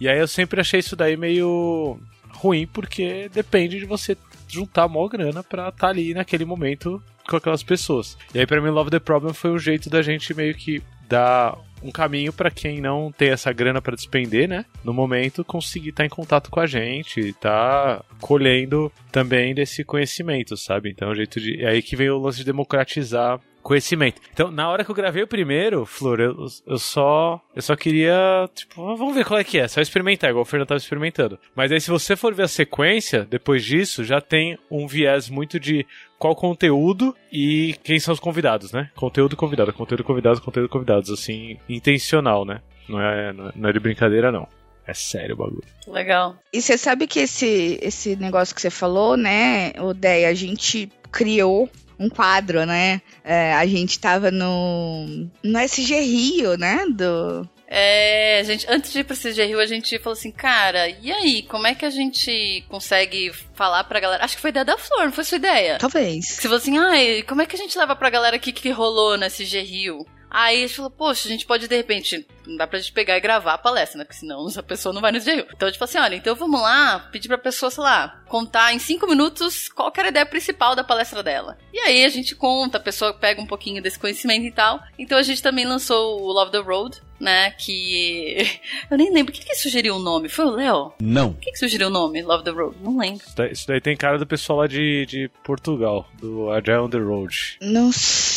[0.00, 1.98] E aí eu sempre achei isso daí meio
[2.32, 4.16] ruim, porque depende de você
[4.48, 8.16] juntar mó grana pra estar ali naquele momento com aquelas pessoas.
[8.34, 11.56] E aí pra mim Love the Problem foi um jeito da gente meio que dar
[11.84, 14.64] um caminho pra quem não tem essa grana pra despender, né?
[14.82, 20.90] No momento conseguir estar em contato com a gente, tá colhendo também desse conhecimento, sabe?
[20.90, 24.20] Então é um jeito de é aí que vem o lance de democratizar conhecimento.
[24.32, 28.48] Então, na hora que eu gravei o primeiro, Flor, eu, eu só eu só queria,
[28.54, 31.38] tipo, ah, vamos ver qual é que é, só experimentar, igual o Fernando tava experimentando.
[31.56, 35.58] Mas aí se você for ver a sequência, depois disso, já tem um viés muito
[35.58, 35.86] de
[36.24, 38.88] qual conteúdo e quem são os convidados, né?
[38.94, 42.62] Conteúdo convidado, conteúdo convidados, conteúdo convidados, assim, intencional, né?
[42.88, 44.48] Não é, não é- não é de brincadeira, não.
[44.86, 45.64] É sério o bagulho.
[45.86, 46.34] Legal.
[46.50, 51.68] E você sabe que esse, esse negócio que você falou, né, Odeia, a gente criou
[51.98, 53.02] um quadro, né?
[53.22, 56.86] É, a gente tava no, no SG Rio, né?
[56.86, 61.10] Do, É, gente, antes de ir pro CG Rio, a gente falou assim, cara, e
[61.10, 64.24] aí, como é que a gente consegue falar pra galera?
[64.24, 65.78] Acho que foi ideia da Flor, não foi sua ideia?
[65.78, 66.24] talvez.
[66.24, 69.18] Você falou assim, ai, como é que a gente leva pra galera aqui que rolou
[69.18, 70.06] no SG Rio?
[70.34, 73.16] Aí a gente falou, poxa, a gente pode de repente, não dá pra gente pegar
[73.16, 74.04] e gravar a palestra, né?
[74.04, 75.46] Porque senão a pessoa não vai no SG Rio.
[75.54, 78.74] Então a gente falou assim, olha, então vamos lá, pedir pra pessoa, sei lá, contar
[78.74, 81.56] em cinco minutos qual que era a ideia principal da palestra dela.
[81.72, 84.82] E aí a gente conta, a pessoa pega um pouquinho desse conhecimento e tal.
[84.98, 87.52] Então a gente também lançou o Love the Road, né?
[87.52, 88.36] Que.
[88.90, 89.32] Eu nem lembro.
[89.32, 90.28] Quem que sugeriu o nome?
[90.28, 90.92] Foi o Léo?
[91.00, 91.32] Não.
[91.34, 92.22] Quem que sugeriu o nome?
[92.22, 92.76] Love the Road?
[92.80, 93.24] Não lembro.
[93.24, 96.90] Isso daí, isso daí tem cara do pessoal lá de, de Portugal, do Agile on
[96.90, 97.58] the Road.
[97.60, 98.33] Não sei,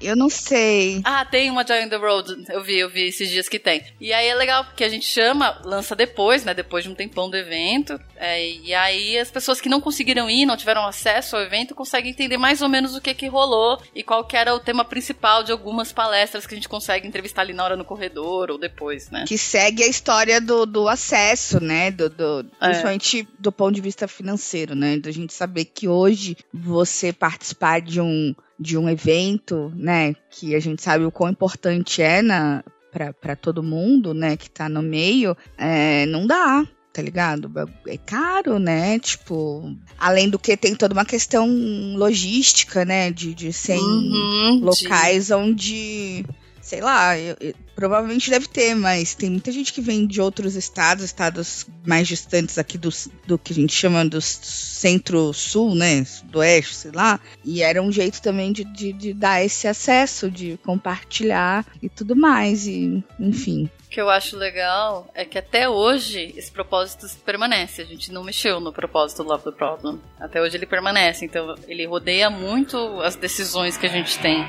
[0.00, 1.00] eu não sei.
[1.04, 2.44] Ah, tem uma Joy on the Road.
[2.48, 3.82] Eu vi, eu vi esses dias que tem.
[4.00, 6.54] E aí é legal, porque a gente chama, lança depois, né?
[6.54, 7.98] Depois de um tempão do evento.
[8.16, 12.10] É, e aí as pessoas que não conseguiram ir, não tiveram acesso ao evento, conseguem
[12.10, 15.42] entender mais ou menos o que que rolou e qual que era o tema principal
[15.42, 19.10] de algumas palestras que a gente consegue entrevistar ali na hora no corredor ou depois,
[19.10, 19.24] né?
[19.26, 21.90] Que segue a história do, do acesso, né?
[21.90, 22.66] Do, do, É.
[22.66, 24.98] Principalmente do ponto de vista financeiro, né?
[24.98, 30.14] Da gente saber que hoje você participar de um, de um evento, né?
[30.30, 34.36] Que a gente sabe o quão importante é na, pra, pra todo mundo, né?
[34.36, 36.66] Que tá no meio, é, não dá.
[36.92, 37.52] Tá ligado?
[37.86, 38.98] É caro, né?
[38.98, 41.46] Tipo, além do que tem toda uma questão
[41.94, 43.10] logística, né?
[43.12, 46.24] De, de ser Uhum, de- locais onde
[46.68, 50.54] sei lá, eu- eu- provavelmente deve ter, mas tem muita gente que vem de outros
[50.54, 52.90] estados, estados mais distantes aqui do,
[53.26, 56.04] do que a gente chama do centro-sul, né?
[56.24, 57.18] Do oeste, sei lá.
[57.44, 62.14] E era um jeito também de, de, de dar esse acesso, de compartilhar e tudo
[62.14, 62.66] mais.
[62.66, 63.70] E, enfim.
[63.86, 67.80] O que eu acho legal é que até hoje esse propósito permanece.
[67.80, 69.98] A gente não mexeu no propósito Love the Problem.
[70.20, 71.24] Até hoje ele permanece.
[71.24, 74.44] Então ele rodeia muito as decisões que a gente tem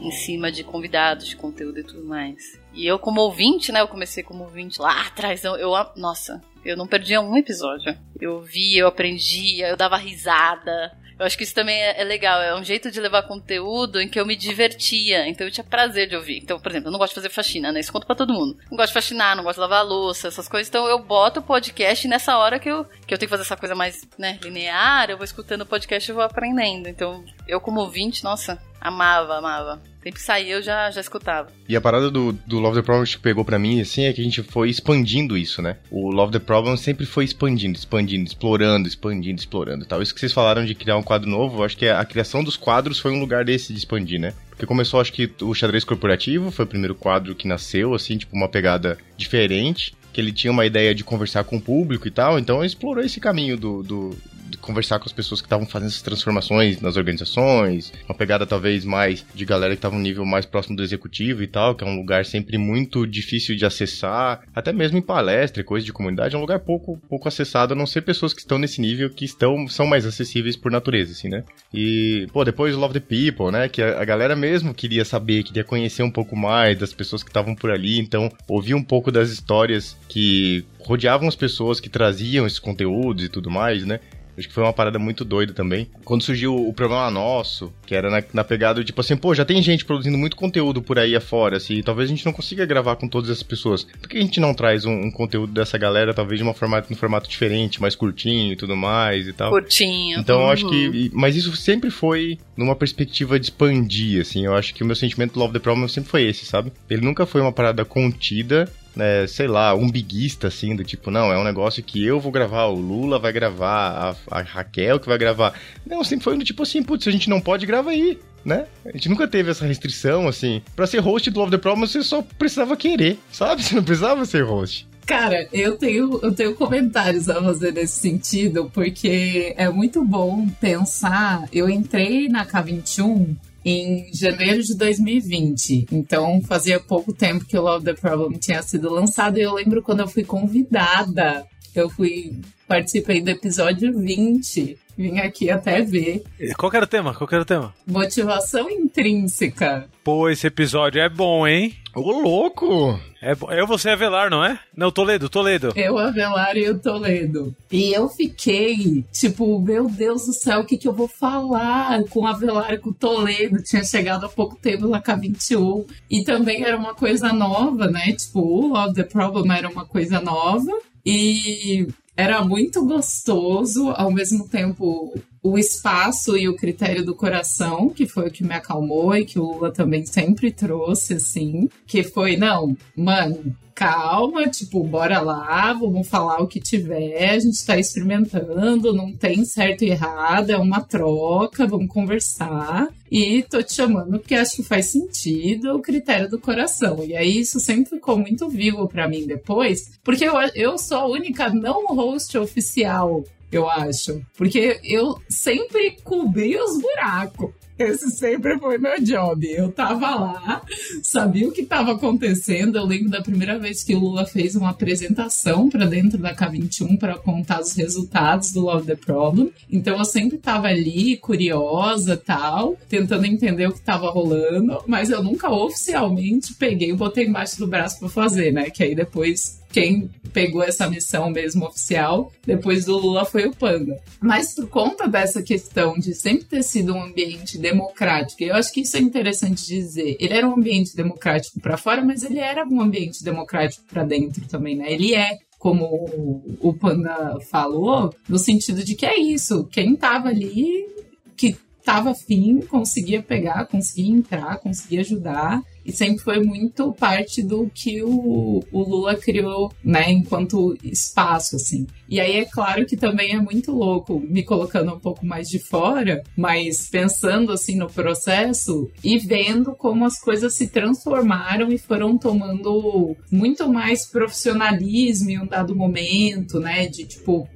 [0.00, 2.60] em cima de convidados, de conteúdo e tudo mais.
[2.72, 3.80] E eu, como ouvinte, né?
[3.80, 5.44] Eu comecei como ouvinte lá atrás.
[5.44, 7.96] Eu, eu nossa, eu não perdia um episódio.
[8.20, 10.96] Eu via, eu aprendia, eu dava risada.
[11.18, 14.08] Eu acho que isso também é, é legal, é um jeito de levar conteúdo em
[14.08, 16.38] que eu me divertia, então eu tinha prazer de ouvir.
[16.38, 17.80] Então, por exemplo, eu não gosto de fazer faxina, né?
[17.80, 18.56] Isso conta pra todo mundo.
[18.70, 20.68] Não gosto de faxinar, não gosto de lavar louça, essas coisas.
[20.68, 23.56] Então eu boto o podcast nessa hora que eu, que eu tenho que fazer essa
[23.56, 26.88] coisa mais, né, linear, eu vou escutando o podcast e vou aprendendo.
[26.88, 29.93] Então, eu como ouvinte, nossa, amava, amava.
[30.04, 31.48] Sempre que saía eu já, já escutava.
[31.66, 34.20] E a parada do, do Love the Problem que pegou pra mim, assim, é que
[34.20, 35.78] a gente foi expandindo isso, né?
[35.90, 40.02] O Love the Problem sempre foi expandindo, expandindo, explorando, expandindo, explorando tal.
[40.02, 42.54] Isso que vocês falaram de criar um quadro novo, eu acho que a criação dos
[42.54, 44.34] quadros foi um lugar desse de expandir, né?
[44.50, 48.36] Porque começou, acho que o xadrez corporativo foi o primeiro quadro que nasceu, assim, tipo,
[48.36, 49.94] uma pegada diferente.
[50.12, 53.18] Que ele tinha uma ideia de conversar com o público e tal, então explorou esse
[53.18, 54.16] caminho do, do
[54.64, 59.24] conversar com as pessoas que estavam fazendo essas transformações nas organizações, uma pegada talvez mais
[59.34, 61.96] de galera que estava um nível mais próximo do executivo e tal, que é um
[61.96, 66.38] lugar sempre muito difícil de acessar, até mesmo em palestra e coisa de comunidade, é
[66.38, 69.68] um lugar pouco, pouco acessado, a não ser pessoas que estão nesse nível que estão,
[69.68, 71.44] são mais acessíveis por natureza, assim, né?
[71.72, 73.68] E, pô, depois Love the People, né?
[73.68, 77.30] Que a, a galera mesmo queria saber, queria conhecer um pouco mais das pessoas que
[77.30, 82.46] estavam por ali, então ouvir um pouco das histórias que rodeavam as pessoas que traziam
[82.46, 84.00] esses conteúdos e tudo mais, né?
[84.36, 85.88] Acho que foi uma parada muito doida também.
[86.04, 89.62] Quando surgiu o programa nosso, que era na, na pegada, tipo assim, pô, já tem
[89.62, 93.06] gente produzindo muito conteúdo por aí afora, assim, talvez a gente não consiga gravar com
[93.08, 93.84] todas essas pessoas.
[93.84, 96.92] Por que a gente não traz um, um conteúdo dessa galera, talvez de uma formato,
[96.92, 99.50] um formato diferente, mais curtinho e tudo mais e tal?
[99.50, 100.18] Curtinho.
[100.18, 100.70] Então eu acho Uhum.
[100.70, 101.10] que.
[101.12, 104.44] Mas isso sempre foi numa perspectiva de expandir, assim.
[104.46, 106.72] Eu acho que o meu sentimento do Love the Problem sempre foi esse, sabe?
[106.90, 111.32] Ele nunca foi uma parada contida né, sei lá, um biguista, assim, do tipo, não,
[111.32, 115.08] é um negócio que eu vou gravar, o Lula vai gravar, a, a Raquel que
[115.08, 115.54] vai gravar.
[115.86, 118.66] Não, sempre foi do tipo assim, putz, a gente não pode, grava aí, né?
[118.84, 120.62] A gente nunca teve essa restrição, assim.
[120.76, 123.62] Pra ser host do Love the Problem, você só precisava querer, sabe?
[123.62, 124.86] Você não precisava ser host.
[125.06, 131.46] Cara, eu tenho, eu tenho comentários a fazer nesse sentido, porque é muito bom pensar.
[131.52, 137.84] Eu entrei na K21 em janeiro de 2020, então fazia pouco tempo que o Love
[137.84, 141.46] the Problem tinha sido lançado, e eu lembro quando eu fui convidada.
[141.74, 142.40] Eu fui.
[142.66, 144.78] Participei do episódio 20.
[144.96, 146.22] Vim aqui até ver.
[146.56, 147.12] Qual que era o tema?
[147.14, 147.74] Qual que era o tema?
[147.86, 149.88] Motivação intrínseca.
[150.04, 151.74] Pô, esse episódio é bom, hein?
[151.94, 152.98] Ô, louco!
[153.20, 153.50] É bo...
[153.50, 154.58] Eu, você, Avelar, não é?
[154.76, 155.72] Não, Toledo, Toledo.
[155.74, 157.54] Eu, Avelar e o Toledo.
[157.72, 162.20] E eu fiquei, tipo, meu Deus do céu, o que, que eu vou falar com
[162.20, 163.62] o Avelar e com o Toledo?
[163.62, 165.86] Tinha chegado há pouco tempo na K21.
[166.10, 168.12] E também era uma coisa nova, né?
[168.12, 170.70] Tipo, o Love the Problem era uma coisa nova.
[171.04, 171.86] E
[172.16, 178.28] era muito gostoso, ao mesmo tempo o espaço e o critério do coração, que foi
[178.28, 182.74] o que me acalmou e que o Lula também sempre trouxe, assim, que foi, não,
[182.96, 189.12] mano, calma, tipo, bora lá, vamos falar o que tiver, a gente tá experimentando, não
[189.12, 192.88] tem certo e errado, é uma troca, vamos conversar.
[193.10, 197.04] E tô te chamando porque acho que faz sentido o critério do coração.
[197.04, 201.06] E aí isso sempre ficou muito vivo para mim depois, porque eu, eu sou a
[201.06, 203.24] única não host oficial
[203.56, 204.20] eu acho.
[204.36, 207.52] Porque eu sempre cobri os buracos.
[207.76, 209.44] Esse sempre foi meu job.
[209.50, 210.62] Eu tava lá,
[211.02, 212.76] sabia o que estava acontecendo.
[212.76, 216.98] Eu lembro da primeira vez que o Lula fez uma apresentação para dentro da K21
[216.98, 219.50] para contar os resultados do Love the Problem.
[219.68, 225.22] Então eu sempre tava ali, curiosa tal, tentando entender o que tava rolando, mas eu
[225.22, 228.70] nunca oficialmente peguei e botei embaixo do braço para fazer, né?
[228.70, 233.98] Que aí depois quem pegou essa missão mesmo oficial depois do Lula foi o Panda.
[234.20, 238.80] Mas por conta dessa questão de sempre ter sido um ambiente democrático, eu acho que
[238.80, 240.16] isso é interessante dizer.
[240.18, 244.46] Ele era um ambiente democrático para fora, mas ele era um ambiente democrático para dentro
[244.48, 244.92] também, né?
[244.92, 250.86] Ele é como o Panda falou, no sentido de que é isso, quem tava ali
[251.34, 255.62] que tava afim, conseguia pegar, conseguia entrar, conseguia ajudar.
[255.84, 261.86] E sempre foi muito parte do que o, o Lula criou, né, enquanto espaço, assim.
[262.08, 265.58] E aí é claro que também é muito louco, me colocando um pouco mais de
[265.58, 272.16] fora, mas pensando assim no processo e vendo como as coisas se transformaram e foram
[272.16, 277.48] tomando muito mais profissionalismo em um dado momento, né, de tipo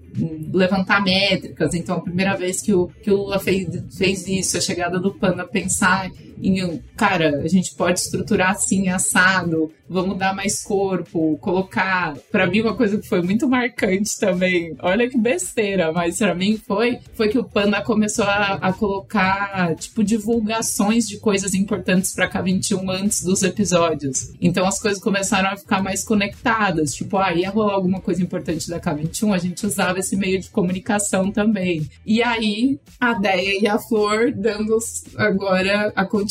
[0.52, 1.74] levantar métricas.
[1.74, 5.14] Então, a primeira vez que o, que o Lula fez, fez isso, a chegada do
[5.14, 6.10] PAN a pensar
[6.42, 12.16] em, cara, a gente pode estruturar assim, assado, vamos dar mais corpo, colocar.
[12.30, 16.60] Para mim, uma coisa que foi muito marcante também, olha que besteira, mas para mim
[16.66, 22.28] foi, foi que o Panda começou a, a colocar, tipo, divulgações de coisas importantes para
[22.28, 24.32] K21 antes dos episódios.
[24.40, 26.94] Então as coisas começaram a ficar mais conectadas.
[26.94, 30.50] Tipo, ah, ia rolar alguma coisa importante da K21, a gente usava esse meio de
[30.50, 31.88] comunicação também.
[32.04, 34.78] E aí, a Deia e a Flor dando
[35.16, 36.27] agora a continuidade,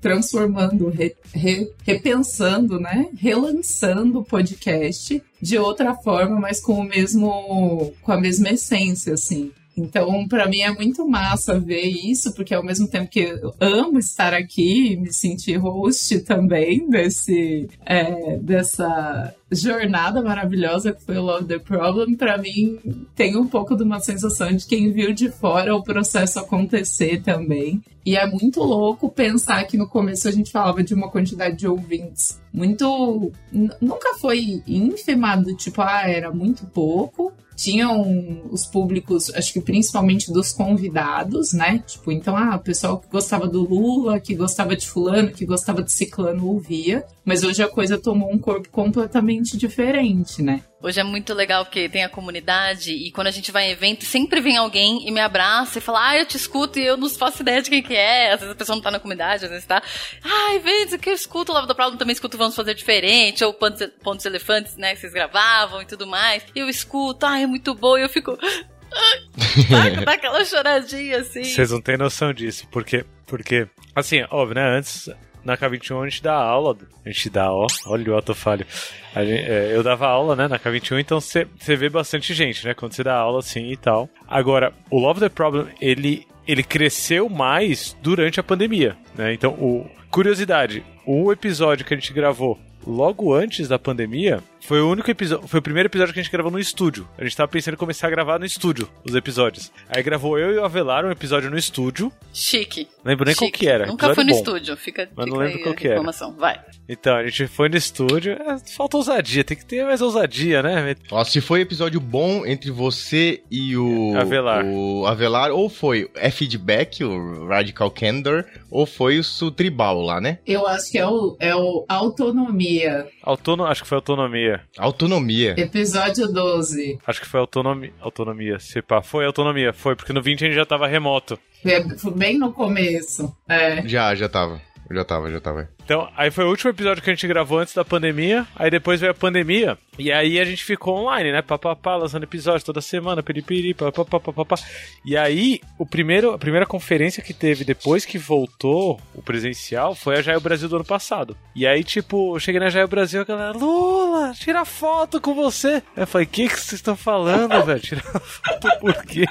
[0.00, 3.08] transformando, re, re, repensando, né?
[3.16, 9.52] Relançando o podcast de outra forma, mas com o mesmo, com a mesma essência, assim.
[9.76, 13.98] Então, para mim é muito massa ver isso, porque ao mesmo tempo que eu amo
[13.98, 21.46] estar aqui, me sentir host também desse, é, dessa jornada maravilhosa que foi o Love
[21.46, 22.78] the Problem, para mim
[23.14, 27.82] tem um pouco de uma sensação de quem viu de fora o processo acontecer também.
[28.04, 31.68] E é muito louco pensar que no começo a gente falava de uma quantidade de
[31.68, 33.32] ouvintes muito.
[33.80, 40.32] Nunca foi ínfima, do tipo, ah, era muito pouco tinham os públicos, acho que principalmente
[40.32, 41.84] dos convidados, né?
[41.86, 45.82] Tipo, então, ah, o pessoal que gostava do Lula, que gostava de fulano, que gostava
[45.82, 50.62] de ciclano ouvia, mas hoje a coisa tomou um corpo completamente diferente, né?
[50.82, 54.04] Hoje é muito legal porque tem a comunidade e quando a gente vai em evento,
[54.04, 57.08] sempre vem alguém e me abraça e fala, ah, eu te escuto e eu não
[57.10, 58.32] faço ideia de quem que é.
[58.32, 59.82] Às vezes a pessoa não tá na comunidade, às vezes tá.
[60.24, 63.52] Ah, evento que eu escuto, o Lava do Problem também escuto Vamos Fazer Diferente, ou
[63.52, 66.44] Pontos, Pontos Elefantes, né, que vocês gravavam e tudo mais.
[66.54, 68.38] E eu escuto, ah, é muito bom e eu fico...
[69.68, 70.04] Saca?
[70.04, 71.44] Dá aquela choradinha assim.
[71.44, 74.78] Vocês não têm noção disso, porque, porque, assim, óbvio, né?
[74.78, 75.08] Antes
[75.44, 78.66] na K21 a gente dá aula, a gente dá, ó, olha o autofalho.
[79.14, 83.02] é, eu dava aula, né, na K21, então você vê bastante gente, né, quando você
[83.02, 84.08] dá aula assim e tal.
[84.28, 89.88] Agora, o Love the Problem, ele, ele cresceu mais durante a pandemia, né, então, o,
[90.10, 95.48] curiosidade, o episódio que a gente gravou logo antes da pandemia, foi o único episódio,
[95.48, 97.08] foi o primeiro episódio que a gente gravou no estúdio.
[97.18, 99.72] A gente tava pensando em começar a gravar no estúdio os episódios.
[99.88, 102.12] Aí gravou eu e o Avelar um episódio no estúdio.
[102.32, 102.88] Chique.
[103.04, 103.50] Lembro nem Chique.
[103.50, 103.86] qual que era.
[103.86, 104.38] Nunca fui no bom.
[104.38, 105.96] estúdio, fica, Mas fica não lembro aí qual a que era.
[105.96, 106.36] informação.
[106.36, 106.60] Vai.
[106.88, 108.32] Então, a gente foi no estúdio.
[108.32, 110.94] É, falta ousadia, tem que ter mais ousadia, né?
[111.10, 114.64] Ó, se foi episódio bom entre você e o Avelar.
[114.64, 120.20] o Avelar, ou foi é feedback, o Radical Candor, ou foi o su- tribal lá,
[120.20, 120.38] né?
[120.46, 123.64] Eu acho que é o, é o Autonomia, Autono...
[123.64, 124.49] Acho que foi autonomia.
[124.78, 125.54] Autonomia.
[125.58, 126.98] episódio 12.
[127.06, 127.92] Acho que foi autonomia.
[128.00, 128.58] Autonomia.
[128.58, 129.72] Se pá, foi autonomia.
[129.72, 131.38] Foi, porque no 20 a gente já tava remoto.
[131.64, 133.34] É, Foi bem no começo.
[133.48, 133.86] É.
[133.86, 134.60] Já, já tava.
[134.90, 135.68] Já tava, já tava.
[135.84, 138.44] Então, aí foi o último episódio que a gente gravou antes da pandemia.
[138.56, 139.78] Aí depois veio a pandemia.
[139.96, 141.42] E aí a gente ficou online, né?
[141.42, 144.56] Papapá, lançando episódio toda semana, piripiri, papapá, papapá.
[145.04, 150.18] E aí, o primeiro, a primeira conferência que teve depois que voltou o presencial foi
[150.18, 151.36] a Jaio Brasil do ano passado.
[151.54, 155.34] E aí, tipo, eu cheguei na Jaio Brasil e a galera, Lula, tira foto com
[155.34, 155.82] você.
[155.96, 157.80] Eu falei, o que que vocês estão falando, velho?
[157.80, 159.26] Tirar foto por quê?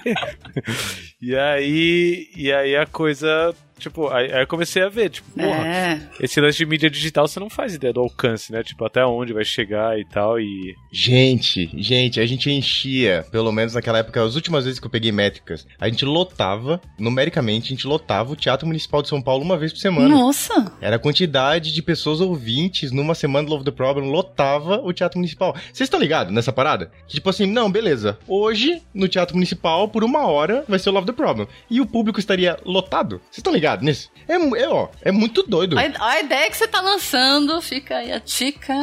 [1.22, 5.66] e aí, e aí a coisa Tipo, aí, aí eu comecei a ver, tipo, porra,
[5.68, 6.02] É.
[6.20, 8.62] esse lance de mídia digital você não faz ideia do alcance, né?
[8.64, 10.40] Tipo, até onde vai chegar e tal.
[10.40, 10.76] E.
[10.92, 15.12] Gente, gente, a gente enchia, pelo menos naquela época, as últimas vezes que eu peguei
[15.12, 19.58] métricas, a gente lotava, numericamente, a gente lotava o Teatro Municipal de São Paulo uma
[19.58, 20.08] vez por semana.
[20.10, 20.74] Nossa!
[20.82, 25.18] Era a quantidade de pessoas ouvintes numa semana do Love the Problem lotava o Teatro
[25.18, 25.54] Municipal.
[25.72, 26.92] Vocês estão ligados nessa parada?
[27.08, 28.18] Que, tipo assim, não, beleza.
[28.28, 31.48] Hoje, no Teatro Municipal, por uma hora, vai ser o Love the Problem.
[31.70, 33.18] E o público estaria lotado.
[33.30, 34.10] Vocês estão ligados nisso?
[34.28, 35.78] É, é, ó, é muito doido.
[35.80, 38.74] A, a ideia que você tá lançando, fica aí a tica.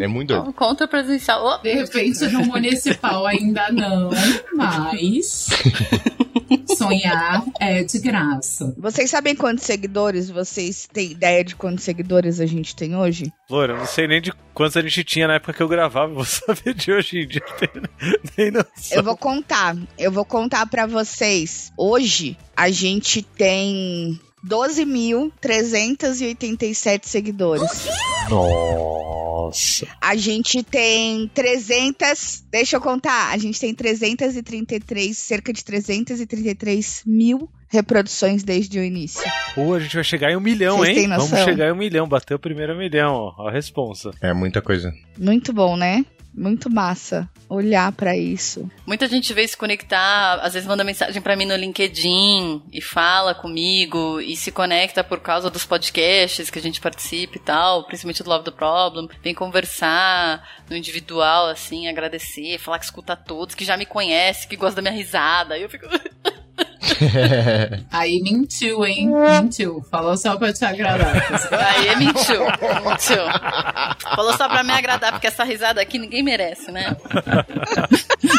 [0.00, 0.52] É muito doido.
[0.52, 1.44] Contra presencial.
[1.44, 4.10] Oh, De repente no municipal ainda não,
[4.54, 5.48] mas
[6.76, 8.74] sonhar é de graça.
[8.78, 10.30] Vocês sabem quantos seguidores?
[10.30, 13.32] Vocês têm ideia de quantos seguidores a gente tem hoje?
[13.50, 16.12] Loura, eu não sei nem de quantos a gente tinha na época que eu gravava,
[16.12, 17.42] vou saber de hoje em dia.
[18.36, 18.68] Nem noção.
[18.90, 19.76] Eu vou contar.
[19.98, 21.72] Eu vou contar pra vocês.
[21.76, 27.68] Hoje a gente tem 12.387 seguidores.
[28.30, 29.86] Nossa.
[30.00, 32.44] A gente tem 300.
[32.50, 33.32] Deixa eu contar.
[33.32, 39.22] A gente tem 333, cerca de 333 mil reproduções desde o início.
[39.54, 41.02] Pô, a gente vai chegar em um milhão, Vocês hein?
[41.02, 41.28] têm noção?
[41.28, 43.34] Vamos chegar em um milhão, bater o primeiro milhão, ó.
[43.38, 44.12] ó a responsa.
[44.20, 44.92] É muita coisa.
[45.18, 46.04] Muito bom, né?
[46.36, 48.68] Muito massa olhar pra isso.
[48.86, 53.34] Muita gente veio se conectar, às vezes manda mensagem pra mim no LinkedIn e fala
[53.34, 58.22] comigo e se conecta por causa dos podcasts que a gente participa e tal, principalmente
[58.22, 59.08] do Love the Problem.
[59.22, 64.56] Vem conversar no individual, assim, agradecer, falar que escuta todos, que já me conhece, que
[64.56, 65.58] gosta da minha risada.
[65.58, 65.86] Eu fico.
[67.92, 69.08] Aí mentiu, hein?
[69.42, 69.84] Mentiu.
[69.90, 71.14] Falou só pra te agradar.
[71.52, 72.40] Aí mentiu.
[72.84, 73.22] Mentiu.
[74.14, 76.96] Falou só pra me agradar, porque essa risada aqui ninguém merece, né?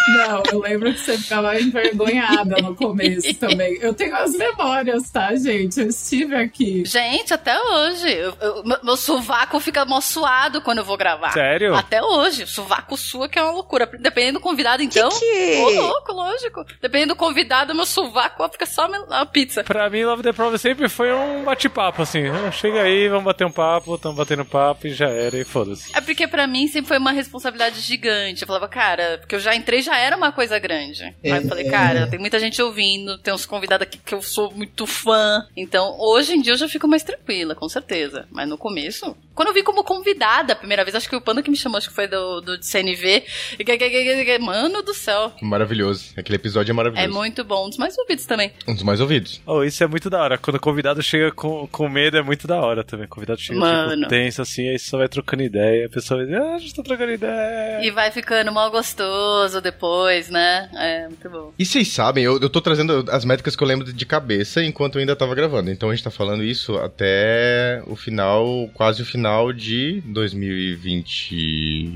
[0.08, 3.78] Não, eu lembro que você ficava envergonhada no começo também.
[3.82, 5.80] Eu tenho as memórias, tá, gente?
[5.80, 6.84] Eu estive aqui.
[6.86, 8.08] Gente, até hoje.
[8.12, 11.32] eu- eu- meu- sovaco fica mó suado quando eu vou gravar.
[11.32, 11.76] Sério?
[11.76, 12.44] Até hoje.
[12.44, 13.86] O sovaco sua que é uma loucura.
[14.00, 15.10] Dependendo do convidado, então.
[15.10, 16.66] que- Ô, louco, lógico.
[16.82, 19.64] Dependendo do convidado, meu sovaco fica só a pizza.
[19.64, 22.28] Pra mim, Love the Problem sempre foi um bate-papo, assim.
[22.28, 25.96] Ah, Chega aí, vamos bater um papo, tamo batendo papo e já era, e foda-se.
[25.96, 28.42] É porque pra mim sempre foi uma responsabilidade gigante.
[28.42, 31.04] Eu falava, cara, porque eu já entrei, já era uma coisa grande.
[31.24, 34.52] Aí eu falei, cara, tem muita gente ouvindo, tem uns convidados aqui que eu sou
[34.52, 35.46] muito fã.
[35.56, 38.28] Então, hoje em dia eu já fico mais tranquila, com certeza.
[38.32, 41.44] Mas no começo, quando eu vi como convidada a primeira vez, acho que o Panda
[41.44, 43.24] que me chamou, acho que foi do, do CNV.
[43.60, 45.32] E Mano do céu.
[45.40, 46.12] Maravilhoso.
[46.18, 47.08] Aquele episódio é maravilhoso.
[47.08, 48.52] É muito bom, um dos mais ouvidos também.
[48.68, 49.40] Um dos mais ouvidos.
[49.46, 50.40] Oh, isso é muito da hora.
[50.40, 53.06] Quando o convidado chega com, com medo, é muito da hora também.
[53.06, 53.96] O convidado chega Mano.
[53.96, 55.86] tipo, tenso, assim, aí você só vai trocando ideia.
[55.86, 57.86] A pessoa vai dizer, ah, a gente tá trocando ideia.
[57.86, 60.68] E vai ficando mal gostoso depois, né?
[60.74, 61.54] É, muito bom.
[61.60, 64.96] E vocês sabem, eu, eu tô trazendo as métricas que eu lembro de cabeça enquanto
[64.96, 65.70] eu ainda tava gravando.
[65.70, 71.92] Então a gente tá falando isso até o final, quase o final de 2022?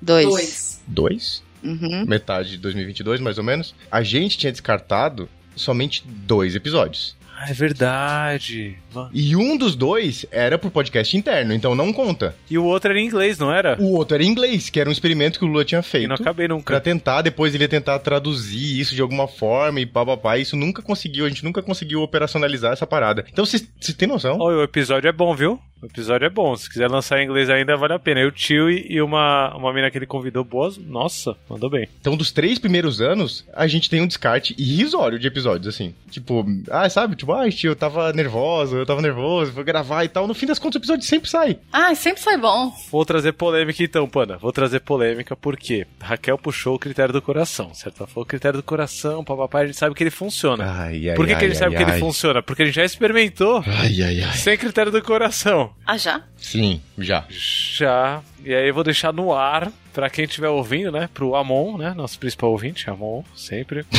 [0.00, 0.82] Dois.
[0.86, 1.42] Dois.
[1.62, 2.04] Uhum.
[2.06, 3.74] Metade de 2022, mais ou menos.
[3.90, 7.18] A gente tinha descartado somente dois episódios.
[7.42, 8.76] Ah, é verdade.
[9.14, 12.34] E um dos dois era pro podcast interno, então não conta.
[12.50, 13.78] E o outro era em inglês, não era?
[13.80, 16.08] O outro era em inglês, que era um experimento que o Lula tinha E feito.
[16.08, 16.80] não acabei Pra nunca.
[16.82, 20.36] tentar, depois ele ia tentar traduzir isso de alguma forma e papapá.
[20.36, 23.24] Isso nunca conseguiu, a gente nunca conseguiu operacionalizar essa parada.
[23.32, 24.36] Então vocês têm noção?
[24.38, 25.58] Oh, o episódio é bom, viu?
[25.82, 26.54] O episódio é bom.
[26.56, 28.20] Se quiser lançar em inglês ainda, vale a pena.
[28.20, 30.76] Eu, o tio e e uma, uma mina que ele convidou boas.
[30.76, 31.88] Nossa, mandou bem.
[32.00, 35.94] Então, dos três primeiros anos, a gente tem um descarte irrisório de episódios, assim.
[36.10, 37.16] Tipo, ah, sabe?
[37.16, 40.26] Tipo, ah, tio, eu tava nervoso, eu tava nervoso, vou gravar e tal.
[40.26, 41.58] No fim das contas, o episódio sempre sai.
[41.72, 42.72] Ah, sempre sai bom.
[42.90, 44.36] Vou trazer polêmica então, Pana.
[44.36, 47.98] Vou trazer polêmica porque Raquel puxou o critério do coração, certo?
[48.00, 50.64] Ela falou critério do coração, papapá, a gente sabe que ele funciona.
[50.64, 51.96] Ai, ai, Por que, que a gente ai, sabe ai, que ai.
[51.96, 52.42] ele funciona?
[52.42, 54.36] Porque a gente já experimentou Ai, ai, ai.
[54.36, 55.69] sem critério do coração.
[55.86, 56.22] Ah, já?
[56.40, 57.24] Sim, já.
[57.28, 58.20] Já.
[58.44, 61.08] E aí eu vou deixar no ar pra quem estiver ouvindo, né?
[61.12, 61.92] Pro Amon, né?
[61.94, 63.84] Nosso principal ouvinte, Amon, sempre.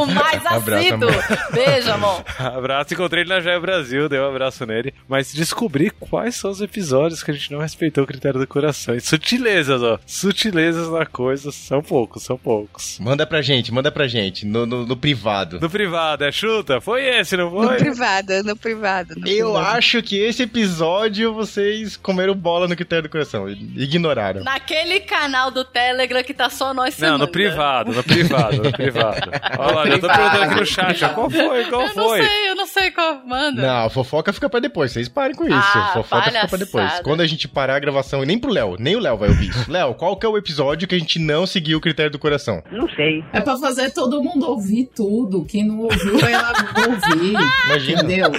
[0.00, 1.10] O mais Abraço, assíduo.
[1.52, 2.22] Beijo, amor.
[2.38, 4.92] abraço, encontrei ele na Joia Brasil, dei um abraço nele.
[5.08, 8.94] Mas descobri quais são os episódios que a gente não respeitou o critério do coração.
[8.94, 9.98] E sutilezas, ó.
[10.06, 12.98] Sutilezas na coisa, são poucos, são poucos.
[13.00, 15.60] Manda pra gente, manda pra gente, no, no, no privado.
[15.60, 16.80] No privado, é chuta?
[16.80, 17.76] Foi esse, não No foi?
[17.76, 19.14] privado, no privado.
[19.16, 19.76] no Eu privado.
[19.76, 20.81] acho que esse episódio
[21.32, 23.48] vocês comeram bola no critério do coração.
[23.48, 24.42] Ignoraram.
[24.42, 29.30] Naquele canal do Telegram que tá só nós Não, no privado, no privado, no privado.
[29.58, 32.22] Olha lá, já tô perguntando aqui no chat, ó, qual foi, qual Eu não foi?
[32.26, 33.22] sei, eu não sei qual.
[33.26, 33.62] Manda.
[33.62, 34.92] Não, a fofoca fica pra depois.
[34.92, 35.54] Vocês parem com isso.
[35.54, 36.70] Ah, fofoca fica pra depois.
[36.72, 37.02] palhaçada.
[37.04, 39.50] Quando a gente parar a gravação, e nem pro Léo, nem o Léo vai ouvir
[39.50, 39.70] isso.
[39.70, 42.62] Léo, qual que é o episódio que a gente não seguiu o critério do coração?
[43.32, 45.44] É pra fazer todo mundo ouvir tudo.
[45.44, 46.52] Quem não ouviu vai lá
[46.88, 47.34] ouvir.
[47.66, 48.02] Imagina.
[48.02, 48.30] Entendeu?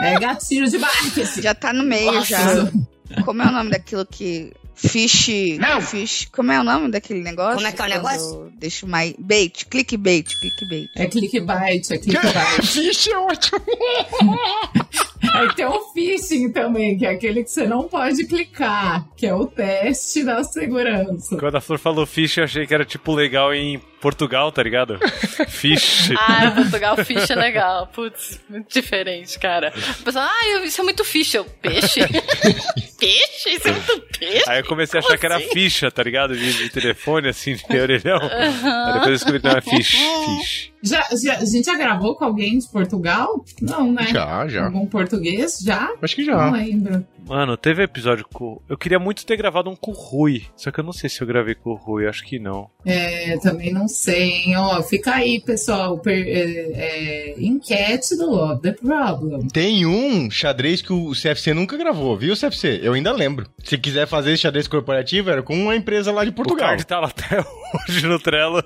[0.00, 1.42] É gatilho de marketing.
[1.42, 2.26] Já tá no meio, Nossa.
[2.26, 3.22] já.
[3.24, 4.52] Como é o nome daquilo que.
[4.74, 5.58] Fish.
[5.58, 5.80] Não!
[5.82, 6.28] Fish.
[6.32, 7.56] Como é o nome daquele negócio?
[7.56, 8.36] Como é que é o negócio?
[8.36, 9.14] Quando Deixa mais.
[9.18, 9.66] Bait.
[9.66, 10.26] Clickbait.
[10.40, 10.88] Clickbait.
[10.96, 12.62] É clickbait, é clickbait.
[12.64, 13.60] Fish é ótimo.
[15.34, 19.34] Aí tem o phishing também, que é aquele que você não pode clicar, que é
[19.34, 21.36] o teste da segurança.
[21.38, 24.98] Quando a Flor falou fish, eu achei que era tipo legal em Portugal, tá ligado?
[25.48, 26.10] Fish.
[26.18, 27.86] Ah, Portugal ficha é legal.
[27.88, 29.72] Putz, muito diferente, cara.
[30.00, 31.38] O pessoal, ah, isso é muito ficha.
[31.38, 32.00] Eu, peixe?
[32.98, 33.50] peixe?
[33.50, 34.44] Isso é muito peixe?
[34.48, 35.50] Aí eu comecei a Como achar que era assim?
[35.50, 36.34] ficha, tá ligado?
[36.34, 38.20] De, de telefone, assim, de orelhão.
[38.22, 39.90] Aí depois eu descobri que não é fish.
[39.90, 40.69] Fish.
[40.82, 43.44] Já, já- a gente já gravou com alguém de Portugal?
[43.60, 44.06] Não, né?
[44.08, 44.64] Já, já.
[44.66, 45.58] Algum português?
[45.62, 45.90] Já?
[46.00, 46.50] Acho que Não já.
[46.50, 47.04] lembro.
[47.26, 48.60] Mano, teve episódio com.
[48.68, 50.42] Eu queria muito ter gravado um com o Rui.
[50.56, 52.68] Só que eu não sei se eu gravei com o Rui, acho que não.
[52.84, 54.56] É, também não sei, hein?
[54.56, 55.98] Ó, fica aí, pessoal.
[55.98, 56.40] Per, é,
[56.74, 59.46] é, enquete do Love the Problem.
[59.48, 62.80] Tem um xadrez que o CFC nunca gravou, viu, CFC?
[62.82, 63.48] Eu ainda lembro.
[63.62, 66.68] Se quiser fazer esse xadrez corporativo, era com uma empresa lá de O Portugal.
[66.68, 67.40] card tá lá até
[67.88, 68.62] hoje no Trello.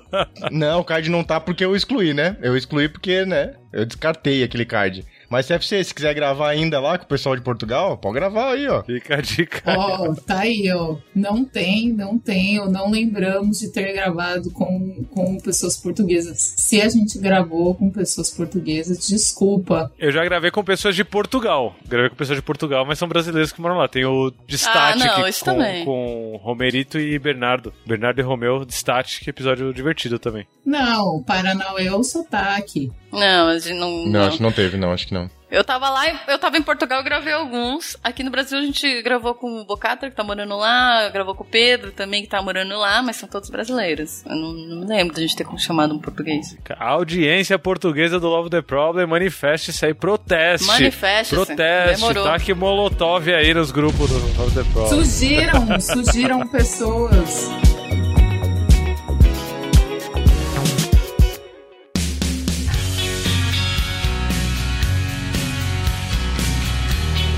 [0.51, 2.37] Não, o card não tá porque eu excluí, né?
[2.41, 3.53] Eu excluí porque, né?
[3.71, 5.05] Eu descartei aquele card.
[5.29, 8.67] Mas CFC, se quiser gravar ainda lá com o pessoal de Portugal, pode gravar aí,
[8.67, 8.83] ó.
[8.83, 9.61] Fica a dica.
[9.77, 10.97] Ó, tá aí, ó.
[11.15, 16.55] Não tem, não tem, ou não lembramos de ter gravado com, com pessoas portuguesas.
[16.57, 19.91] Se a gente gravou com pessoas portuguesas, desculpa.
[19.97, 21.75] Eu já gravei com pessoas de Portugal.
[21.87, 23.87] Gravei com pessoas de Portugal, mas são brasileiros que moram lá.
[23.87, 25.85] Tem o Distat Ah, não, com, também.
[25.85, 27.73] com Romerito e Bernardo.
[27.85, 30.45] Bernardo e Romeu, Distat, que episódio divertido também.
[30.65, 32.91] Não, Paranauê é o sotaque.
[33.15, 33.89] Não, a gente não.
[33.89, 34.27] Não, não.
[34.27, 35.29] acho que não teve, não, acho que não.
[35.49, 37.95] Eu tava lá, eu tava em Portugal, eu gravei alguns.
[38.03, 41.43] Aqui no Brasil a gente gravou com o Bocata, que tá morando lá, gravou com
[41.43, 44.25] o Pedro também, que tá morando lá, mas são todos brasileiros.
[44.25, 46.57] Eu não, não me lembro de a gente ter chamado um português.
[46.77, 50.67] A audiência portuguesa do Love the Problem, manifeste-se aí, proteste.
[50.67, 51.35] Manifeste-se.
[51.35, 52.23] Proteste, Demorou.
[52.25, 54.89] taque molotov aí nos grupos do Love the Problem.
[54.89, 57.64] Surgiram, surgiram pessoas.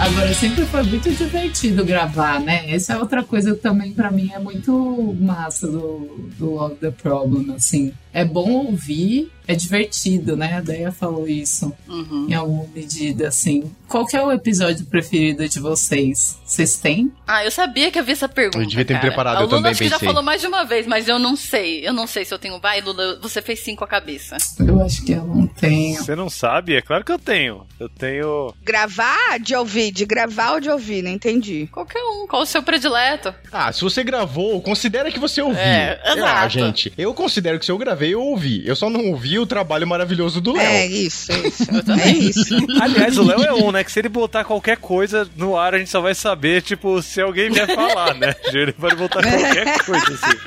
[0.08, 2.72] Agora, sempre foi muito divertido gravar, né?
[2.72, 6.92] Essa é outra coisa que também pra mim é muito massa do, do Love the
[6.92, 7.92] Problem, assim.
[8.14, 10.56] É bom ouvir, é divertido, né?
[10.58, 12.28] A Deia falou isso Uhum.
[12.30, 13.72] em alguma medida, assim.
[13.88, 16.38] Qual que é o episódio preferido de vocês?
[16.44, 17.12] Vocês têm?
[17.28, 18.58] Ah, eu sabia que havia essa pergunta.
[18.60, 19.12] Eu devia ter me cara.
[19.12, 20.08] preparado, A eu também acho que já pensei.
[20.08, 21.88] falou mais de uma vez, mas eu não sei.
[21.88, 22.60] Eu não sei se eu tenho.
[22.60, 24.36] Vai, Lula, você fez cinco a cabeça.
[24.60, 26.04] Eu acho que eu não tenho.
[26.04, 26.76] Você não sabe?
[26.76, 27.66] É claro que eu tenho.
[27.80, 28.54] Eu tenho.
[28.64, 31.68] Gravar de ouvir, de gravar ou de ouvir, não entendi.
[31.72, 32.28] Qualquer um.
[32.28, 33.34] Qual o seu predileto?
[33.52, 35.58] Ah, se você gravou, considera que você ouviu.
[35.62, 36.50] É, Ah, exato.
[36.54, 38.66] gente, eu considero que se eu gravei, eu ouvi.
[38.66, 40.66] Eu só não ouvi o trabalho maravilhoso do Léo.
[40.66, 41.72] É isso, é isso.
[41.72, 42.06] Eu também.
[42.06, 42.56] É isso.
[42.82, 43.84] Aliás, o Léo é um, né?
[43.84, 47.22] Que se ele botar qualquer coisa no ar, a gente só vai saber, tipo, se
[47.22, 48.36] alguém vier falar, né?
[48.54, 50.38] Ele pode botar qualquer coisa assim.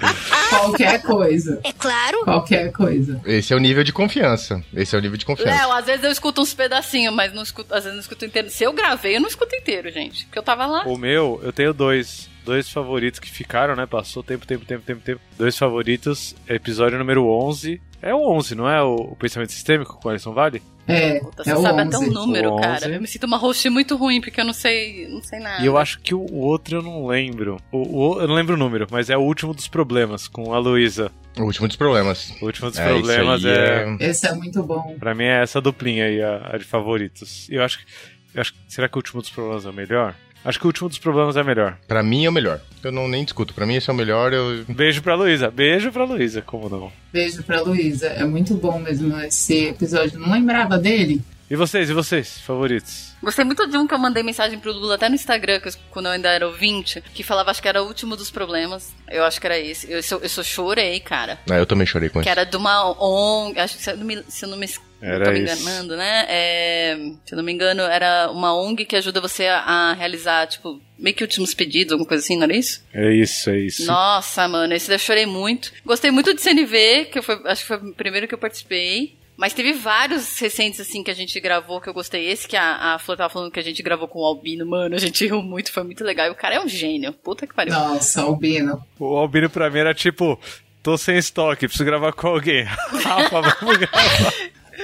[0.49, 1.61] Qualquer coisa.
[1.65, 2.25] É claro.
[2.25, 3.21] Qualquer coisa.
[3.25, 4.63] Esse é o nível de confiança.
[4.75, 5.51] Esse é o nível de confiança.
[5.51, 8.51] Léo, às vezes eu escuto uns pedacinhos, mas não escuto, às vezes não escuto inteiro.
[8.51, 10.25] Se eu gravei, eu não escuto inteiro, gente.
[10.25, 10.85] Porque eu tava lá.
[10.87, 12.29] O meu, eu tenho dois.
[12.51, 13.87] Dois favoritos que ficaram, né?
[13.87, 15.21] Passou tempo, tempo, tempo, tempo, tempo.
[15.39, 16.35] Dois favoritos.
[16.49, 17.81] Episódio número 11.
[18.03, 18.83] É o 11, não é?
[18.83, 20.61] O, o Pensamento Sistêmico com o Alisson Vale?
[20.89, 21.89] É, Puta, você é o sabe 11.
[21.97, 22.75] até um número, O cara.
[22.87, 22.93] 11.
[22.95, 25.63] Eu me sinto uma host muito ruim, porque eu não sei, não sei nada.
[25.63, 27.59] E eu acho que o, o outro eu não lembro.
[27.71, 27.79] O,
[28.17, 31.13] o- eu não lembro o número, mas é o último dos problemas, com a Luísa.
[31.39, 32.35] O último dos problemas.
[32.43, 33.97] O último dos É, problemas aí é...
[34.01, 34.97] Esse é muito bom.
[34.99, 37.49] Pra mim é essa duplinha aí, a, a de favoritos.
[37.49, 37.85] E eu acho que.
[38.35, 40.17] eu acho que- será que o último dos problemas é o melhor?
[40.45, 41.77] Acho que o último dos problemas é melhor.
[41.87, 42.61] Pra mim é o melhor.
[42.83, 43.53] Eu não nem discuto.
[43.53, 44.33] Pra mim esse é o melhor.
[44.33, 44.65] Eu...
[44.69, 45.51] Beijo pra Luísa.
[45.51, 46.91] Beijo pra Luísa, como não?
[47.13, 48.07] Beijo pra Luísa.
[48.09, 50.19] É muito bom mesmo esse episódio.
[50.19, 51.21] Não lembrava dele?
[51.51, 52.39] E vocês, e vocês?
[52.39, 53.13] Favoritos?
[53.21, 55.73] Gostei muito de um que eu mandei mensagem pro Lula até no Instagram, que eu-
[55.91, 58.95] quando eu ainda era ouvinte, que falava, acho que era o último dos problemas.
[59.11, 59.91] Eu acho que era esse.
[59.91, 61.41] Eu, só- eu só chorei, cara.
[61.51, 62.39] Ah, eu também chorei com Que isso.
[62.39, 64.67] era de uma ONG, acho que se eu não me, se eu não me,
[65.01, 65.63] Era não tô me isso.
[65.63, 66.27] enganando, né?
[66.29, 70.47] É, se eu não me engano, era uma ONG que ajuda você a, a realizar,
[70.47, 72.85] tipo, meio que últimos pedidos, alguma coisa assim, não era isso?
[72.93, 73.87] É isso, é isso.
[73.87, 75.73] Nossa, mano, esse daí eu chorei muito.
[75.85, 79.19] Gostei muito de CNV, que foi, acho que foi o primeiro que eu participei.
[79.41, 82.29] Mas teve vários recentes, assim, que a gente gravou, que eu gostei.
[82.29, 84.95] Esse que a, a Flor tava falando que a gente gravou com o Albino, mano,
[84.95, 86.27] a gente riu muito, foi muito legal.
[86.27, 87.11] E o cara é um gênio.
[87.15, 87.73] Puta que pariu.
[87.73, 88.85] Nossa, Albino.
[88.99, 90.39] O Albino pra mim era tipo.
[90.83, 92.65] Tô sem estoque, preciso gravar com alguém.
[93.03, 94.35] Rafa, vamos gravar.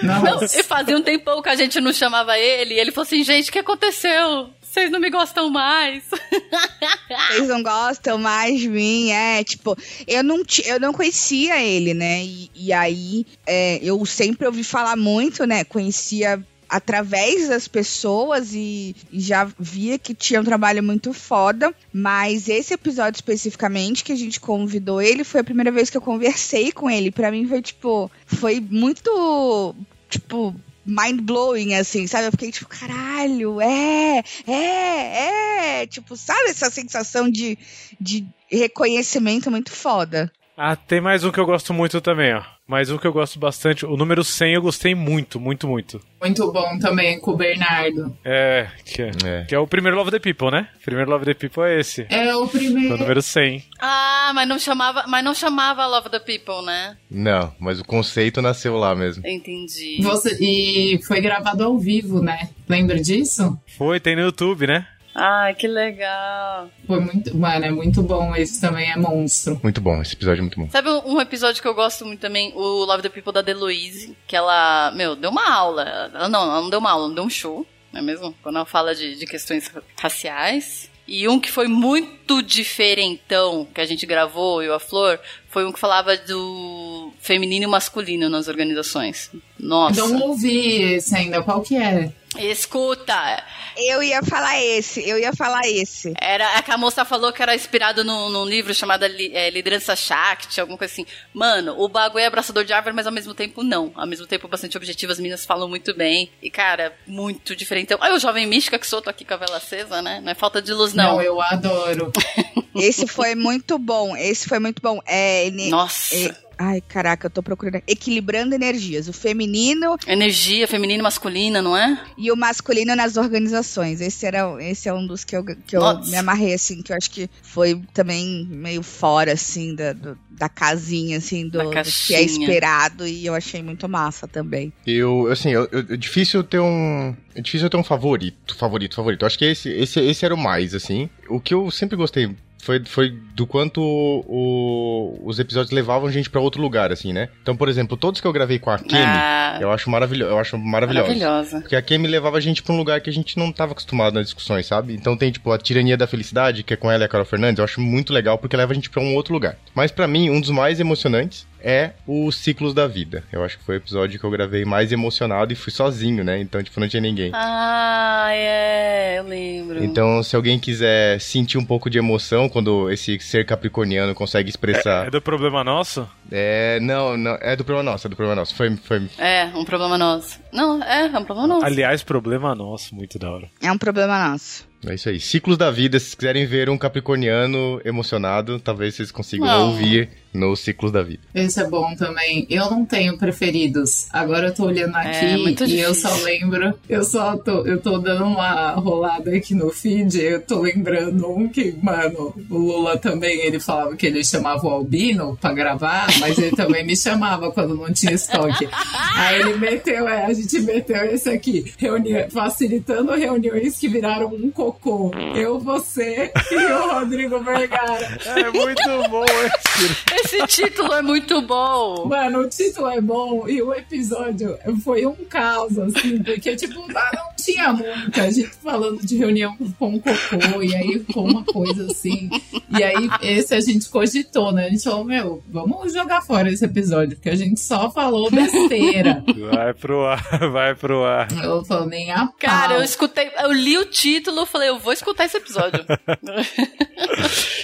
[0.02, 3.22] Não, e fazia um tempão que a gente não chamava ele, e ele falou assim,
[3.22, 4.50] gente, o que aconteceu?
[4.60, 6.04] Vocês não me gostam mais.
[7.30, 9.76] Vocês não gostam mais de mim, é, tipo,
[10.06, 12.22] eu não, eu não conhecia ele, né?
[12.22, 15.64] E, e aí é, eu sempre ouvi falar muito, né?
[15.64, 22.48] Conhecia através das pessoas e, e já via que tinha um trabalho muito foda, mas
[22.48, 26.72] esse episódio especificamente que a gente convidou ele foi a primeira vez que eu conversei
[26.72, 27.10] com ele.
[27.10, 29.74] Pra mim foi tipo, foi muito
[30.08, 30.54] tipo
[30.86, 32.26] mind blowing assim, sabe?
[32.26, 37.58] Eu fiquei tipo, caralho, é, é, é, tipo, sabe essa sensação de,
[38.00, 40.30] de reconhecimento muito foda.
[40.56, 42.55] Ah, tem mais um que eu gosto muito também, ó.
[42.68, 43.86] Mais um que eu gosto bastante.
[43.86, 46.00] O número 100 eu gostei muito, muito, muito.
[46.20, 48.12] Muito bom também com o Bernardo.
[48.24, 49.44] É, que é, É.
[49.44, 50.68] que é o primeiro Love the People, né?
[50.80, 52.06] O primeiro Love the People é esse.
[52.10, 52.98] É o Foi o primeiro.
[52.98, 53.62] número 100.
[53.80, 56.96] ah, mas não chamava, mas não chamava Love the People, né?
[57.08, 59.22] Não, mas o conceito nasceu lá mesmo.
[59.24, 59.98] Entendi.
[60.02, 62.48] Você, e foi gravado ao vivo, né?
[62.68, 63.56] Lembra disso?
[63.78, 64.88] Foi, tem no YouTube, né?
[65.18, 66.68] Ai, que legal.
[66.86, 67.34] Foi muito.
[67.34, 68.36] Mano, é muito bom.
[68.36, 69.58] Esse também é monstro.
[69.62, 70.68] Muito bom, esse episódio é muito bom.
[70.70, 72.52] Sabe um episódio que eu gosto muito também?
[72.54, 76.10] O Love the People da Deloise, que ela, meu, deu uma aula.
[76.14, 78.34] Ela não, ela não deu uma aula, ela deu um show, não é mesmo?
[78.42, 80.90] Quando ela fala de, de questões raciais.
[81.08, 85.64] E um que foi muito diferentão que a gente gravou, eu e a Flor, foi
[85.64, 89.30] um que falava do feminino e masculino nas organizações.
[89.58, 90.06] Nossa.
[90.08, 91.42] Não ouvi esse ainda.
[91.42, 92.12] Qual que é?
[92.36, 93.42] Escuta,
[93.76, 96.12] Eu ia falar esse, eu ia falar esse.
[96.20, 99.94] Era, é que a moça falou que era inspirado num, num livro chamado é, Liderança
[99.94, 101.06] Shakti, alguma coisa assim.
[101.32, 103.92] Mano, o bagulho é abraçador de árvore, mas ao mesmo tempo não.
[103.94, 106.30] Ao mesmo tempo bastante objetivo, as meninas falam muito bem.
[106.42, 107.92] E, cara, muito diferente.
[107.92, 110.20] Então, eu, jovem mística que sou, tô aqui com a vela acesa, né?
[110.22, 111.20] Não é falta de luz, não.
[111.20, 112.12] eu adoro.
[112.74, 115.00] Esse foi muito bom, esse foi muito bom.
[115.06, 116.14] É, ele- Nossa.
[116.14, 117.82] é- ai, caraca, eu tô procurando.
[117.86, 119.08] Equilibrando energias.
[119.08, 122.02] O feminino Energia feminina e masculina, não é?
[122.16, 124.00] e o masculino nas organizações.
[124.00, 126.10] Esse, era, esse é um dos que eu, que eu Nossa.
[126.10, 130.48] me amarrei, assim, que eu acho que foi também meio fora, assim, da, do- da
[130.48, 133.06] casinha, assim, do, Da do que é esperado.
[133.06, 134.72] E eu achei muito massa também.
[134.86, 137.14] Eu, assim, eu, eu- é difícil ter um.
[137.34, 139.22] É difícil eu ter um favorito, favorito, favorito.
[139.22, 141.08] Eu acho que esse, esse, esse era o mais, assim.
[141.28, 142.34] O que eu sempre gostei
[142.66, 147.28] foi, foi do quanto o- os episódios levavam a gente pra outro lugar, assim, né?
[147.42, 150.30] Então, por exemplo, todos que eu gravei com a Kemi, Ah, eu acho maravilhoso.
[150.32, 151.06] Eu acho maravilhoso.
[151.08, 151.60] maravilhosa.
[151.60, 154.14] Porque a Kemi levava a gente pra um lugar que a gente não tava acostumado
[154.14, 154.94] nas discussões, sabe?
[154.94, 157.58] Então tem, tipo, a Tirania da Felicidade, que é com ela e a Carol Fernandes,
[157.58, 159.56] eu acho muito legal porque leva a gente pra um outro lugar.
[159.74, 163.24] Mas pra mim, um dos mais emocionantes é os Ciclos da Vida.
[163.32, 166.40] Eu acho que foi o episódio que eu gravei mais emocionado e fui sozinho, né?
[166.40, 167.32] Então, tipo, não tinha ninguém.
[167.34, 169.82] Ah, é, eu lembro.
[169.82, 174.50] Então, se alguém quiser sentir um pouco de emoção quando esse ser capricorniano consegue É
[174.50, 175.10] expressar.
[175.10, 176.08] do problema nosso?
[176.30, 178.54] É, não, não, é do problema nosso, é do problema nosso.
[178.54, 180.38] Foi, foi, É, um problema nosso.
[180.52, 181.66] Não, é, é um problema nosso.
[181.66, 183.48] Aliás, problema nosso, muito da hora.
[183.60, 184.64] É um problema nosso.
[184.86, 185.18] É isso aí.
[185.18, 189.68] Ciclos da vida, se vocês quiserem ver um capricorniano emocionado, talvez vocês consigam Não.
[189.70, 191.20] ouvir nos Ciclos da vida.
[191.34, 192.46] Esse é bom também.
[192.50, 194.06] Eu não tenho preferidos.
[194.12, 196.74] Agora eu tô olhando aqui É, e eu só lembro.
[196.88, 200.20] Eu só tô, eu tô dando uma rolada aqui no feed.
[200.20, 204.70] Eu tô lembrando um que, mano, o Lula também ele falava que ele chamava o
[204.70, 208.68] Albino pra gravar, mas ele também me chamava quando não tinha estoque.
[209.16, 214.50] Aí ele meteu, é, a gente meteu esse aqui, reuni- facilitando reuniões que viraram um
[214.50, 215.10] cocô.
[215.34, 218.18] Eu, você e o Rodrigo Vergara.
[218.26, 220.25] É muito bom esse.
[220.26, 222.06] Esse título é muito bom.
[222.06, 227.10] Mano, o título é bom e o episódio foi um caos, assim, porque, tipo, ah,
[227.14, 231.86] não tinha muita gente falando de reunião com o cocô, e aí ficou uma coisa
[231.86, 232.28] assim.
[232.76, 234.66] E aí, esse a gente cogitou, né?
[234.66, 239.24] A gente falou, meu, vamos jogar fora esse episódio, porque a gente só falou besteira.
[239.50, 241.28] Vai pro ar, vai pro ar.
[241.42, 242.78] Eu falei, nem a Cara, pau.
[242.78, 245.84] eu escutei, eu li o título, falei, eu vou escutar esse episódio.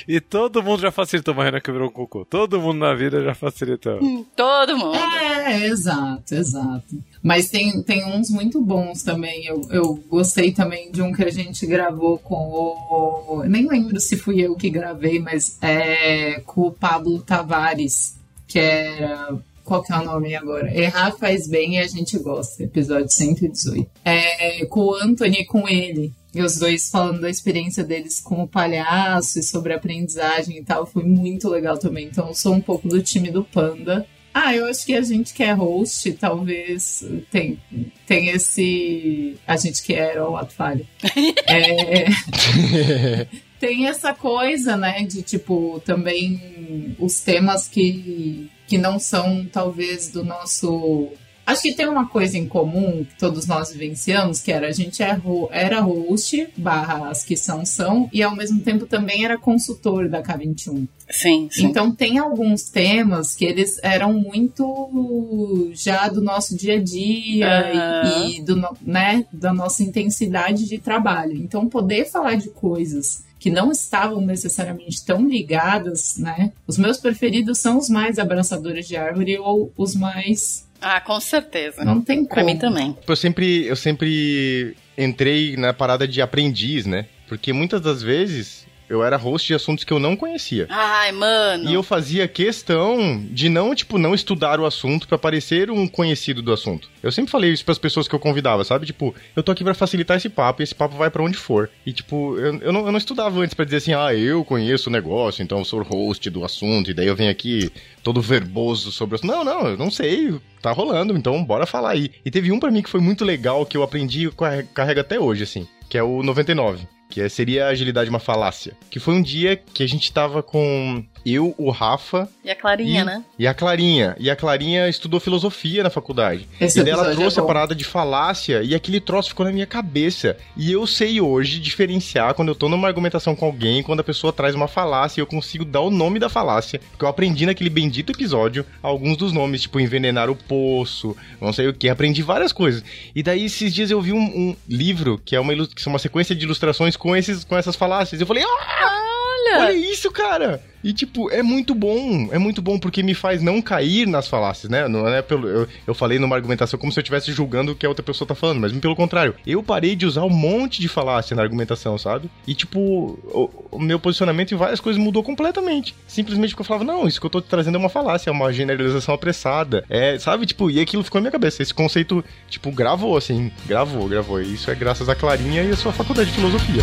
[0.06, 2.24] E todo mundo já facilitou, mas Renan quebrou o cocô.
[2.24, 3.98] Todo mundo na vida já facilitou.
[4.34, 4.96] Todo mundo.
[4.96, 6.86] É, exato, exato.
[7.22, 9.46] Mas tem, tem uns muito bons também.
[9.46, 13.42] Eu, eu gostei também de um que a gente gravou com o.
[13.46, 18.14] Nem lembro se fui eu que gravei, mas é com o Pablo Tavares,
[18.46, 19.38] que era.
[19.64, 20.76] Qual que é o nome agora?
[20.76, 22.64] Errar faz bem e a gente gosta.
[22.64, 23.88] Episódio 118.
[24.04, 26.12] É, com o Anthony e com ele.
[26.34, 30.84] E os dois falando da experiência deles como palhaço e sobre aprendizagem e tal.
[30.84, 32.06] Foi muito legal também.
[32.06, 34.06] Então sou um pouco do time do Panda.
[34.34, 37.58] Ah, eu acho que a gente que é host, talvez tem,
[38.06, 39.36] tem esse.
[39.46, 40.86] A gente que era o ato falho.
[41.46, 43.26] É,
[43.60, 50.24] tem essa coisa, né, de tipo, também os temas que, que não são, talvez, do
[50.24, 51.10] nosso.
[51.46, 55.02] Acho que tem uma coisa em comum que todos nós vivenciamos, que era a gente
[55.02, 55.20] é
[55.50, 60.22] era host, barra as que são são, e ao mesmo tempo também era consultor da
[60.22, 60.86] K21.
[61.10, 61.66] Sim, sim.
[61.66, 68.28] Então tem alguns temas que eles eram muito já do nosso dia a dia Aham.
[68.28, 71.36] e, e do, né, da nossa intensidade de trabalho.
[71.36, 76.52] Então poder falar de coisas que não estavam necessariamente tão ligadas, né?
[76.64, 81.84] Os meus preferidos são os mais abraçadores de árvore ou os mais Ah, com certeza.
[81.84, 82.46] não tem Pra como.
[82.46, 82.96] mim também.
[83.06, 87.06] Eu sempre, eu sempre entrei na parada de aprendiz, né?
[87.28, 88.61] Porque muitas das vezes
[88.92, 90.66] eu era host de assuntos que eu não conhecia.
[90.70, 91.68] Ai, mano.
[91.70, 96.42] E eu fazia questão de não, tipo, não estudar o assunto pra parecer um conhecido
[96.42, 96.90] do assunto.
[97.02, 98.86] Eu sempre falei isso pras pessoas que eu convidava, sabe?
[98.86, 101.68] Tipo, eu tô aqui pra facilitar esse papo e esse papo vai pra onde for.
[101.84, 104.88] E, tipo, eu, eu, não, eu não estudava antes pra dizer assim, ah, eu conheço
[104.88, 107.72] o negócio, então eu sou host do assunto, e daí eu venho aqui
[108.02, 109.30] todo verboso sobre o assunto.
[109.30, 112.10] Não, não, eu não sei, tá rolando, então bora falar aí.
[112.24, 115.00] E teve um pra mim que foi muito legal, que eu aprendi e carre- carrego
[115.00, 116.86] até hoje, assim, que é o 99.
[117.12, 118.72] Que seria a agilidade uma falácia.
[118.88, 123.02] Que foi um dia que a gente tava com eu, o Rafa E a Clarinha,
[123.02, 123.24] e, né?
[123.38, 124.16] e a Clarinha.
[124.18, 126.48] E a Clarinha estudou filosofia na faculdade.
[126.60, 129.46] Esse e daí ela episódio trouxe é a parada de falácia e aquele troço ficou
[129.46, 130.36] na minha cabeça.
[130.56, 134.32] E eu sei hoje diferenciar quando eu tô numa argumentação com alguém, quando a pessoa
[134.32, 136.80] traz uma falácia e eu consigo dar o nome da falácia.
[136.90, 141.68] Porque eu aprendi naquele bendito episódio alguns dos nomes, tipo envenenar o poço, não sei
[141.68, 141.88] o que.
[141.88, 142.82] Aprendi várias coisas.
[143.14, 145.98] E daí esses dias eu vi um, um livro que é uma, que é uma
[145.98, 148.20] sequência de ilustrações com, esses, com essas falácias.
[148.20, 149.11] Eu falei, ah!
[149.60, 150.62] Olha isso, cara!
[150.84, 152.28] E, tipo, é muito bom.
[152.32, 154.88] É muito bom porque me faz não cair nas falácias, né?
[154.88, 155.48] Não é pelo.
[155.48, 158.26] Eu, eu falei numa argumentação como se eu estivesse julgando o que a outra pessoa
[158.26, 159.34] tá falando, mas pelo contrário.
[159.46, 162.28] Eu parei de usar um monte de falácia na argumentação, sabe?
[162.46, 165.94] E, tipo, o, o meu posicionamento em várias coisas mudou completamente.
[166.06, 168.32] Simplesmente porque eu falava, não, isso que eu tô te trazendo é uma falácia, é
[168.32, 169.84] uma generalização apressada.
[169.88, 170.46] É, sabe?
[170.46, 171.62] Tipo, e aquilo ficou na minha cabeça.
[171.62, 173.52] Esse conceito, tipo, gravou, assim.
[173.66, 174.42] Gravou, gravou.
[174.42, 176.82] E isso é graças a Clarinha e a sua faculdade de filosofia.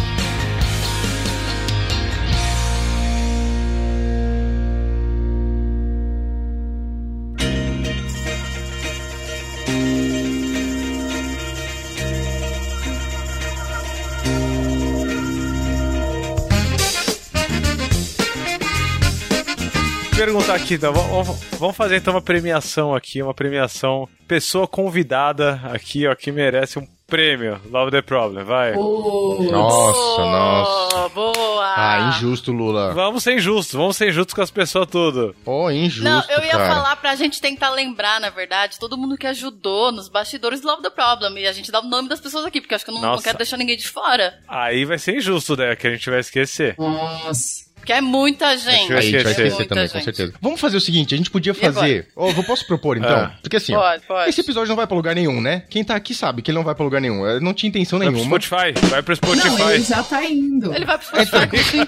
[20.50, 24.10] Perguntar aqui, então, vamos, vamos fazer então uma premiação aqui, uma premiação.
[24.28, 27.62] Pessoa convidada aqui, ó, que merece um prêmio.
[27.70, 28.74] Love the Problem, vai.
[28.74, 29.52] Putz.
[29.52, 31.10] Nossa, nossa.
[31.10, 31.74] Boa!
[31.76, 32.94] Ah, injusto, Lula.
[32.94, 35.36] Vamos ser injustos, vamos ser injustos com as pessoas tudo.
[35.44, 36.04] Pô, injusto.
[36.04, 36.68] Não, eu ia cara.
[36.68, 40.82] falar pra gente tentar lembrar, na verdade, todo mundo que ajudou nos bastidores do Love
[40.82, 41.38] the Problem.
[41.38, 43.02] E a gente dá o nome das pessoas aqui, porque eu acho que eu não,
[43.02, 44.40] não quero deixar ninguém de fora.
[44.48, 45.76] Aí vai ser injusto, né?
[45.76, 46.76] Que a gente vai esquecer.
[46.78, 47.69] Nossa.
[47.80, 48.94] Porque é muita gente.
[48.94, 49.66] A gente vai esquecer.
[49.68, 50.04] também, com gente.
[50.04, 50.34] certeza.
[50.42, 52.08] Vamos fazer o seguinte, a gente podia fazer...
[52.16, 53.10] Ó, eu posso propor, então?
[53.10, 53.32] Ah.
[53.42, 54.30] Porque assim, Pode, pode.
[54.30, 55.64] esse episódio não vai pra lugar nenhum, né?
[55.70, 57.26] Quem tá aqui sabe que ele não vai pra lugar nenhum.
[57.26, 58.40] Eu não tinha intenção Vai pro nenhuma.
[58.40, 59.84] Spotify, vai pro Não, ele Spotify.
[59.84, 60.74] já tá indo.
[60.74, 61.86] Ele vai pro Spotify.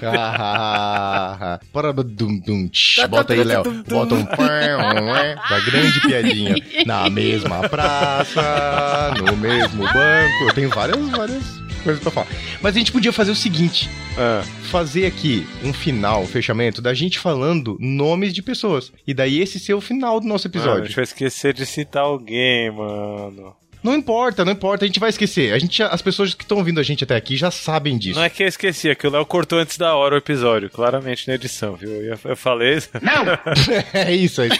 [1.72, 2.70] Para dum dum.
[3.08, 3.62] Bota aí, Léo.
[3.88, 4.46] Bota um pão,
[5.16, 6.54] é, da grande piadinha.
[6.86, 10.44] Na mesma praça, no mesmo banco.
[10.48, 11.42] Eu tenho várias, várias
[11.84, 12.21] coisas pra falar.
[12.62, 16.94] Mas a gente podia fazer o seguinte: Ah, fazer aqui um final, um fechamento, da
[16.94, 18.92] gente falando nomes de pessoas.
[19.06, 20.86] E daí esse ser o final do nosso mano, a episódio.
[20.86, 23.54] gente vai esquecer de citar alguém, mano.
[23.82, 25.52] Não importa, não importa, a gente vai esquecer.
[25.52, 28.16] A gente, as pessoas que estão ouvindo a gente até aqui já sabem disso.
[28.18, 30.70] Não é que eu esqueci, é que o Léo cortou antes da hora o episódio,
[30.70, 31.90] claramente na edição, viu?
[31.90, 32.78] Eu, eu falei.
[33.92, 34.50] é isso aí.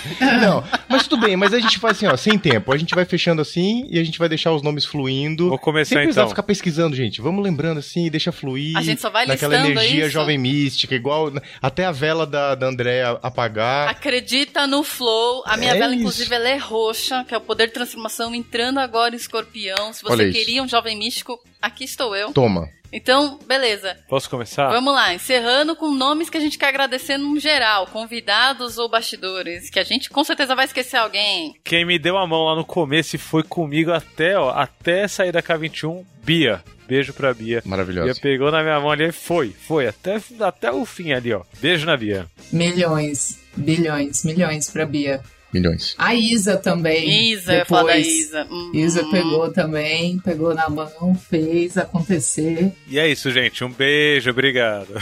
[0.40, 2.72] Não, mas tudo bem, mas a gente faz assim, ó, sem tempo.
[2.72, 5.48] A gente vai fechando assim e a gente vai deixar os nomes fluindo.
[5.48, 6.28] Vou começar Sem então.
[6.28, 7.20] ficar pesquisando, gente.
[7.20, 8.76] Vamos lembrando assim, deixa fluir.
[8.76, 10.10] A gente só vai Naquela listando energia isso.
[10.10, 13.88] jovem mística, igual até a vela da, da Andréa apagar.
[13.88, 15.42] Acredita no flow.
[15.46, 16.00] A minha É vela, isso.
[16.00, 19.92] inclusive, ela é roxa, que é o poder de transformação entrando agora escorpião.
[19.92, 20.38] Se Olha você isso.
[20.38, 22.32] queria um jovem místico, aqui estou eu.
[22.32, 22.68] Toma.
[22.92, 23.96] Então, beleza.
[24.06, 24.68] Posso começar?
[24.68, 29.70] Vamos lá, encerrando com nomes que a gente quer agradecer no geral, convidados ou bastidores,
[29.70, 31.54] que a gente com certeza vai esquecer alguém.
[31.64, 35.32] Quem me deu a mão lá no começo e foi comigo até, ó, até sair
[35.32, 36.62] da K21, Bia.
[36.86, 37.62] Beijo pra Bia.
[37.62, 38.20] Bia Maravilhoso.
[38.20, 41.42] pegou na minha mão ali e foi, foi, até, até o fim ali, ó.
[41.60, 42.26] Beijo na Bia.
[42.52, 45.22] Milhões, bilhões, milhões pra Bia.
[45.52, 45.94] Milhões.
[45.98, 47.30] A Isa também.
[47.32, 48.06] Isa, eu falar da depois.
[48.08, 48.46] Isa.
[48.50, 48.70] Uhum.
[48.74, 52.72] Isa pegou também, pegou na mão, fez acontecer.
[52.88, 53.62] E é isso, gente.
[53.62, 54.94] Um beijo, obrigado.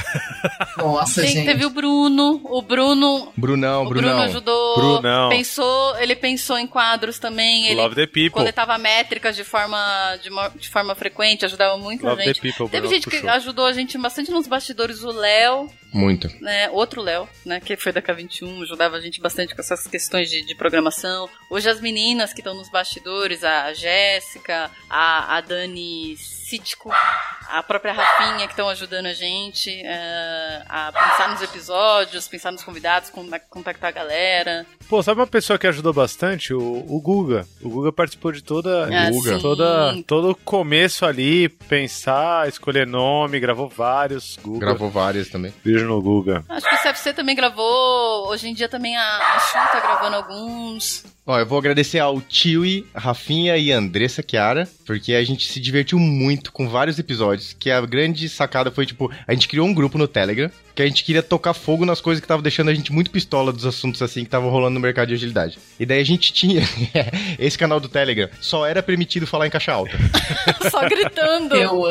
[0.77, 1.45] Nossa, gente.
[1.47, 3.33] Teve o Bruno, o Bruno.
[3.37, 4.23] Brunão, o Bruno Brunão.
[4.25, 4.75] ajudou.
[4.77, 5.29] Brunão.
[5.29, 7.67] Pensou, ele pensou em quadros também.
[7.67, 8.31] Ele Love the people.
[8.33, 9.79] coletava métricas de forma,
[10.23, 12.41] de, de forma frequente, ajudava muita Love gente.
[12.41, 13.31] the people, Teve Bruno gente que puxou.
[13.31, 16.29] ajudou a gente bastante nos bastidores, o Léo, Muito.
[16.41, 16.71] né?
[16.71, 17.61] Outro Léo, né?
[17.61, 21.29] Que foi da K21, ajudava a gente bastante com essas questões de, de programação.
[21.49, 26.17] Hoje as meninas que estão nos bastidores, a Jéssica, a, a Dani
[26.51, 26.91] Cítico,
[27.49, 32.65] a própria Rafinha que estão ajudando a gente eh, a pensar nos episódios, pensar nos
[32.65, 34.67] convidados, con- contactar a galera.
[34.89, 36.53] Pô, sabe uma pessoa que ajudou bastante?
[36.53, 37.47] O, o Guga.
[37.63, 39.39] O Guga participou de toda, Ah, Guga.
[39.39, 44.37] toda todo o começo ali, pensar, escolher nome, gravou vários.
[44.43, 44.67] Guga.
[44.67, 45.55] Gravou várias também.
[45.65, 46.45] Beijo no Guga.
[46.49, 50.17] Acho que o CFC também gravou, hoje em dia também a, a Chu tá gravando
[50.17, 51.05] alguns.
[51.31, 55.97] Ó, eu vou agradecer ao Tiwi, Rafinha e Andressa Chiara, porque a gente se divertiu
[55.97, 59.97] muito com vários episódios, que a grande sacada foi, tipo, a gente criou um grupo
[59.97, 60.51] no Telegram,
[60.81, 63.53] que a gente queria tocar fogo nas coisas que estavam deixando a gente muito pistola
[63.53, 65.59] dos assuntos, assim, que estavam rolando no mercado de agilidade.
[65.79, 66.63] E daí a gente tinha,
[67.39, 69.91] esse canal do Telegram, só era permitido falar em caixa alta.
[70.71, 71.55] Só gritando.
[71.55, 71.85] Eu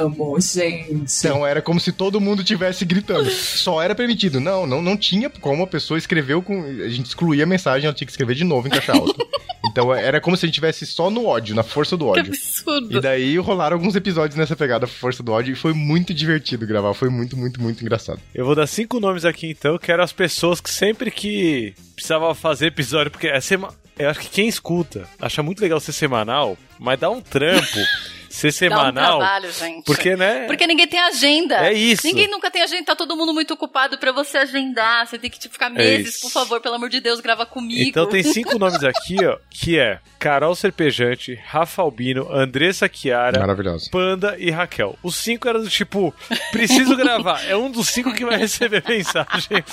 [0.00, 1.12] amo, gente.
[1.18, 3.30] Então era como se todo mundo tivesse gritando.
[3.30, 4.40] Só era permitido.
[4.40, 6.62] Não, não, não tinha como a pessoa escreveu com.
[6.62, 9.14] A gente excluía a mensagem, ela tinha que escrever de novo em caixa alta.
[9.64, 12.32] Então era como se a gente tivesse só no ódio, na força do Que ódio.
[12.32, 12.96] absurdo.
[12.96, 16.94] E daí rolaram alguns episódios nessa pegada força do ódio e foi muito divertido gravar,
[16.94, 18.20] foi muito, muito, muito engraçado.
[18.34, 22.34] Eu vou dar cinco nomes aqui então, que eram as pessoas que sempre que precisava
[22.34, 23.72] fazer episódio, porque é sema...
[23.98, 27.78] eu acho que quem escuta acha muito legal ser semanal, mas dá um trampo
[28.34, 29.18] ser Dá um semanal.
[29.18, 29.84] trabalho, gente.
[29.84, 30.46] porque, né?
[30.46, 31.56] Porque ninguém tem agenda.
[31.66, 32.06] É isso.
[32.06, 35.06] Ninguém nunca tem agenda, tá todo mundo muito ocupado pra você agendar.
[35.06, 36.22] Você tem que tipo, ficar meses, isso.
[36.22, 37.88] por favor, pelo amor de Deus, grava comigo.
[37.88, 43.90] Então tem cinco nomes aqui, ó, que é Carol Serpejante, Rafa Albino, Andressa Chiara, Maravilhoso.
[43.90, 44.98] Panda e Raquel.
[45.02, 46.14] Os cinco eram do tipo,
[46.50, 47.44] preciso gravar.
[47.46, 49.64] É um dos cinco que vai receber mensagem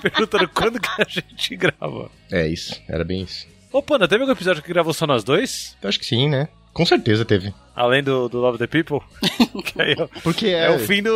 [0.00, 2.10] perguntando quando que a gente grava.
[2.30, 3.46] É isso, era bem isso.
[3.72, 5.76] Ô Panda, teve algum episódio que gravou só nós dois?
[5.82, 6.48] Eu acho que sim, né?
[6.72, 7.52] Com certeza teve.
[7.76, 9.00] Além do, do Love the People?
[9.62, 11.12] que aí, ó, Porque é, é, o fim do.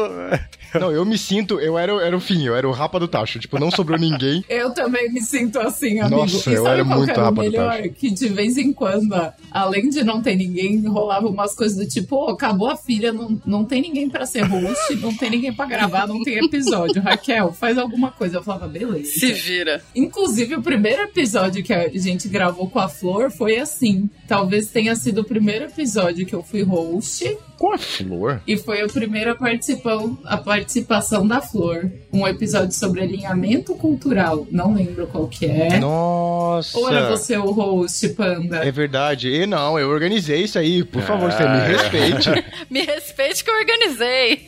[0.79, 3.09] Não, eu me sinto, eu era, o- era o fim, eu era o rapa do
[3.09, 3.39] tacho.
[3.41, 4.45] Tipo, não sobrou ninguém.
[4.49, 6.21] Eu também me sinto assim, amigo.
[6.21, 7.77] Nossa, e eu era qual muito que era o rápido, melhor?
[7.77, 7.89] Tati.
[7.91, 9.15] Que de vez em quando,
[9.51, 13.41] além de não ter ninguém, rolava umas coisas do tipo, "Ô, acabou a filha, não,
[13.47, 17.01] não tem ninguém pra ser host, não tem ninguém pra gravar, não tem episódio.
[17.03, 18.37] Raquel, faz alguma coisa.
[18.39, 19.11] Eu falava, beleza.
[19.13, 19.83] Se vira.
[19.95, 24.09] Inclusive, o primeiro episódio que a gente gravou com a Flor foi assim.
[24.29, 27.39] Talvez tenha sido o primeiro episódio que eu fui host.
[27.57, 28.41] Com a flor?
[28.47, 31.91] E foi a primeira participação, a participação da Flor.
[32.13, 34.47] Um episódio sobre alinhamento cultural.
[34.51, 35.79] Não lembro qual que é.
[35.79, 36.79] Nossa.
[36.79, 38.65] Ou era você o host, Panda?
[38.65, 39.29] É verdade.
[39.29, 40.83] E não, eu organizei isso aí.
[40.83, 41.67] Por favor, você me é.
[41.67, 42.31] respeite.
[42.71, 44.47] Me respeite que eu organizei.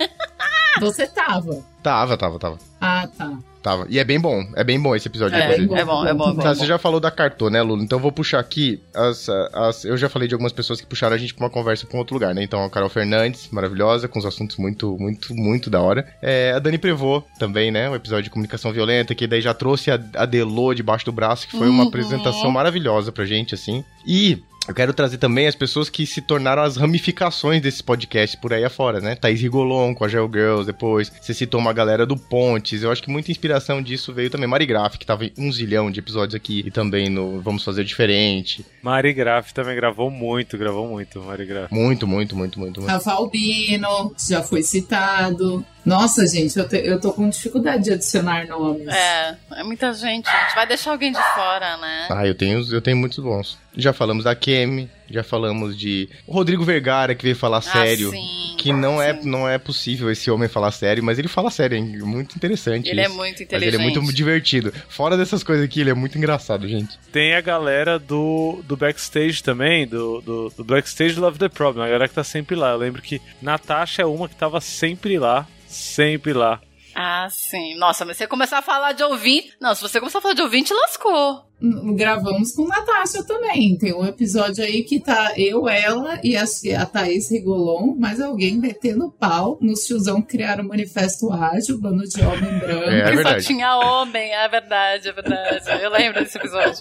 [0.80, 1.62] Você tava.
[1.82, 2.58] tava, tava, tava.
[2.80, 3.38] Ah, tá.
[3.62, 3.86] Tava.
[3.88, 4.44] E é bem bom.
[4.56, 6.34] É bem bom esse episódio, É, é bom, é bom, é bom.
[6.34, 7.82] Tá, você já falou da Cartô, né, Lula?
[7.82, 9.84] Então eu vou puxar aqui as, as.
[9.84, 12.00] Eu já falei de algumas pessoas que puxaram a gente pra uma conversa pra um
[12.00, 12.42] outro lugar, né?
[12.42, 16.06] Então a Carol Fernandes, maravilhosa, com os assuntos muito, muito, muito da hora.
[16.20, 17.88] É, a Dani Prevô também, né?
[17.88, 21.46] Um episódio de comunicação violenta, que daí já trouxe a, a Delô debaixo do braço,
[21.46, 21.88] que foi uma Uhum.
[21.88, 23.84] apresentação maravilhosa pra gente, assim.
[24.06, 24.42] E.
[24.68, 28.64] Eu quero trazer também as pessoas que se tornaram as ramificações desse podcast por aí
[28.64, 29.16] afora, né?
[29.16, 31.10] Thaís Rigolon com a Geo Girls depois.
[31.20, 32.82] Você citou uma galera do Pontes.
[32.82, 34.46] Eu acho que muita inspiração disso veio também.
[34.46, 36.62] Mari Graff, que tava em um zilhão de episódios aqui.
[36.64, 38.64] E também no Vamos Fazer Diferente.
[38.80, 41.74] Mari Graff também gravou muito, gravou muito, Mari Graff.
[41.74, 42.90] Muito, muito, muito, muito, muito.
[42.92, 45.64] Rafa Albino, já foi citado.
[45.84, 48.86] Nossa, gente, eu, te- eu tô com dificuldade de adicionar nomes.
[48.88, 50.28] É, é muita gente.
[50.28, 52.06] A gente vai deixar alguém de fora, né?
[52.10, 53.58] Ah, eu tenho, eu tenho muitos bons.
[53.76, 58.08] Já falamos da Kemi, já falamos de o Rodrigo Vergara, que veio falar sério.
[58.08, 59.28] Ah, sim, que não é, sim.
[59.28, 61.98] não é possível esse homem falar sério, mas ele fala sério, hein?
[62.02, 63.14] Muito interessante Ele é isso.
[63.16, 63.74] muito Mas inteligente.
[63.74, 64.72] ele é muito divertido.
[64.88, 66.96] Fora dessas coisas aqui, ele é muito engraçado, gente.
[67.10, 71.82] Tem a galera do, do backstage também, do, do, do backstage do Love the Problem,
[71.84, 72.70] a galera que tá sempre lá.
[72.72, 76.60] Eu lembro que Natasha é uma que tava sempre lá, sempre lá.
[76.94, 77.74] Ah, sim.
[77.76, 79.56] Nossa, mas você começar a falar de ouvinte.
[79.60, 81.50] Não, se você começar a falar de ouvinte, lascou.
[81.94, 83.76] Gravamos com Natasha também.
[83.78, 88.58] Tem um episódio aí que tá eu, ela e a, a Thaís Rigolon, mais alguém
[88.58, 92.90] metendo pau nos tiozão que criaram o Manifesto Ágil, bando de homem branco.
[92.90, 93.42] É, é que verdade.
[93.42, 94.32] só tinha homem.
[94.32, 95.82] É verdade, é verdade.
[95.82, 96.80] Eu lembro desse episódio.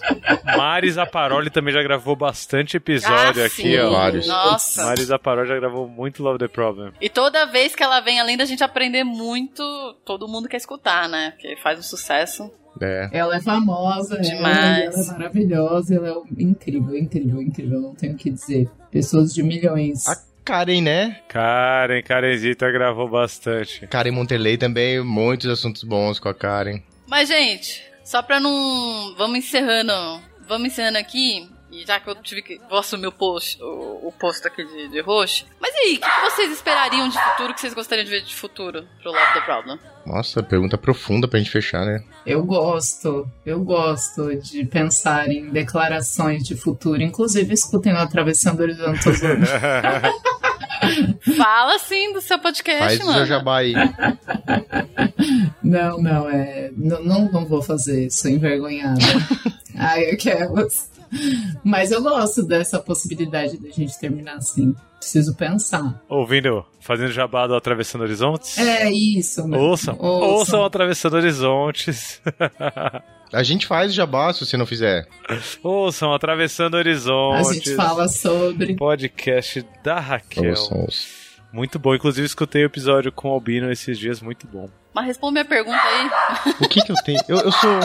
[0.56, 3.78] Mari Zaparoli também já gravou bastante episódio ah, aqui, sim.
[3.78, 3.90] ó.
[3.90, 4.26] Vários.
[4.26, 4.84] Nossa.
[4.84, 6.92] Mari Zaparoli já gravou muito Love the Problem.
[7.00, 9.62] E toda vez que ela vem, além da gente aprender muito,
[10.04, 11.32] todo mundo quer escutar, né?
[11.32, 12.50] Porque faz um sucesso.
[12.80, 13.08] É.
[13.12, 14.94] Ela é famosa, ela, Demais.
[14.94, 18.68] ela é maravilhosa, ela é incrível, incrível, incrível, não tenho o que dizer.
[18.90, 20.06] Pessoas de milhões.
[20.08, 21.20] A Karen, né?
[21.28, 23.86] Karen, Karenzita gravou bastante.
[23.86, 26.82] Karen Monterley também, muitos assuntos bons com a Karen.
[27.06, 29.14] Mas, gente, só pra não.
[29.16, 29.92] Vamos encerrando.
[30.48, 31.48] Vamos encerrando aqui.
[31.72, 32.60] E já que eu tive que.
[32.68, 35.46] Vou assumir o post, o, o posto aqui de, de roxo.
[35.58, 37.54] Mas e aí, o que, que vocês esperariam de futuro?
[37.54, 39.78] Que vocês gostariam de ver de futuro pro Love the Problem?
[40.04, 42.04] Nossa, pergunta profunda pra gente fechar, né?
[42.26, 47.00] Eu gosto, eu gosto de pensar em declarações de futuro.
[47.00, 49.00] Inclusive, escutem o Atravessando o Horizonte.
[51.36, 53.18] Fala sim do seu podcast, Faz o mano.
[53.18, 53.72] seu jabá aí.
[55.62, 56.70] Não, não, é.
[56.76, 58.98] Não, não, não vou fazer, sou envergonhada.
[59.78, 60.91] Ai, aquelas.
[61.64, 64.74] Mas eu gosto dessa possibilidade da gente terminar assim.
[64.98, 66.00] Preciso pensar.
[66.08, 68.56] Ouvindo, fazendo jabá do Atravessando Horizontes?
[68.56, 69.58] É isso, né?
[69.58, 70.64] Ouçam, ouçam, Ouçam.
[70.64, 72.20] Atravessando Horizontes.
[73.32, 75.08] A gente faz o jabá se você não fizer.
[75.62, 77.54] ouçam, Atravessando A Horizontes.
[77.54, 78.76] gente fala sobre.
[78.76, 80.50] Podcast da Raquel.
[80.50, 81.22] Ouçam, ouçam.
[81.52, 81.94] Muito bom.
[81.94, 84.68] Inclusive, escutei o episódio com o Albino esses dias, muito bom.
[84.94, 86.10] Mas responde minha pergunta aí.
[86.60, 87.20] O que que eu tenho?
[87.28, 87.80] Eu, eu sou.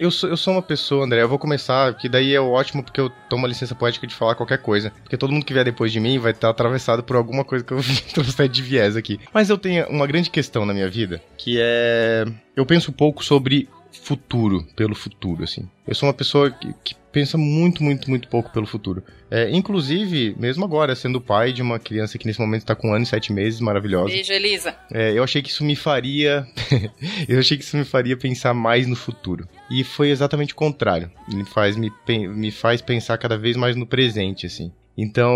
[0.00, 2.98] Eu sou, eu sou uma pessoa, André, eu vou começar, que daí é ótimo porque
[2.98, 4.90] eu tomo a licença poética de falar qualquer coisa.
[5.02, 7.70] Porque todo mundo que vier depois de mim vai estar atravessado por alguma coisa que
[7.70, 7.80] eu
[8.14, 9.20] trouxe de viés aqui.
[9.30, 12.24] Mas eu tenho uma grande questão na minha vida, que é.
[12.56, 15.68] Eu penso um pouco sobre futuro, pelo futuro, assim.
[15.86, 19.02] Eu sou uma pessoa que, que pensa muito, muito, muito pouco pelo futuro.
[19.30, 22.94] É, inclusive, mesmo agora, sendo pai de uma criança que nesse momento está com um
[22.94, 24.06] ano e sete meses, maravilhosa.
[24.06, 24.74] Beijo, Elisa.
[24.90, 26.46] É, eu achei que isso me faria.
[27.28, 29.46] eu achei que isso me faria pensar mais no futuro.
[29.70, 31.10] E foi exatamente o contrário.
[31.30, 34.72] Ele faz me, me faz pensar cada vez mais no presente, assim.
[34.96, 35.32] Então,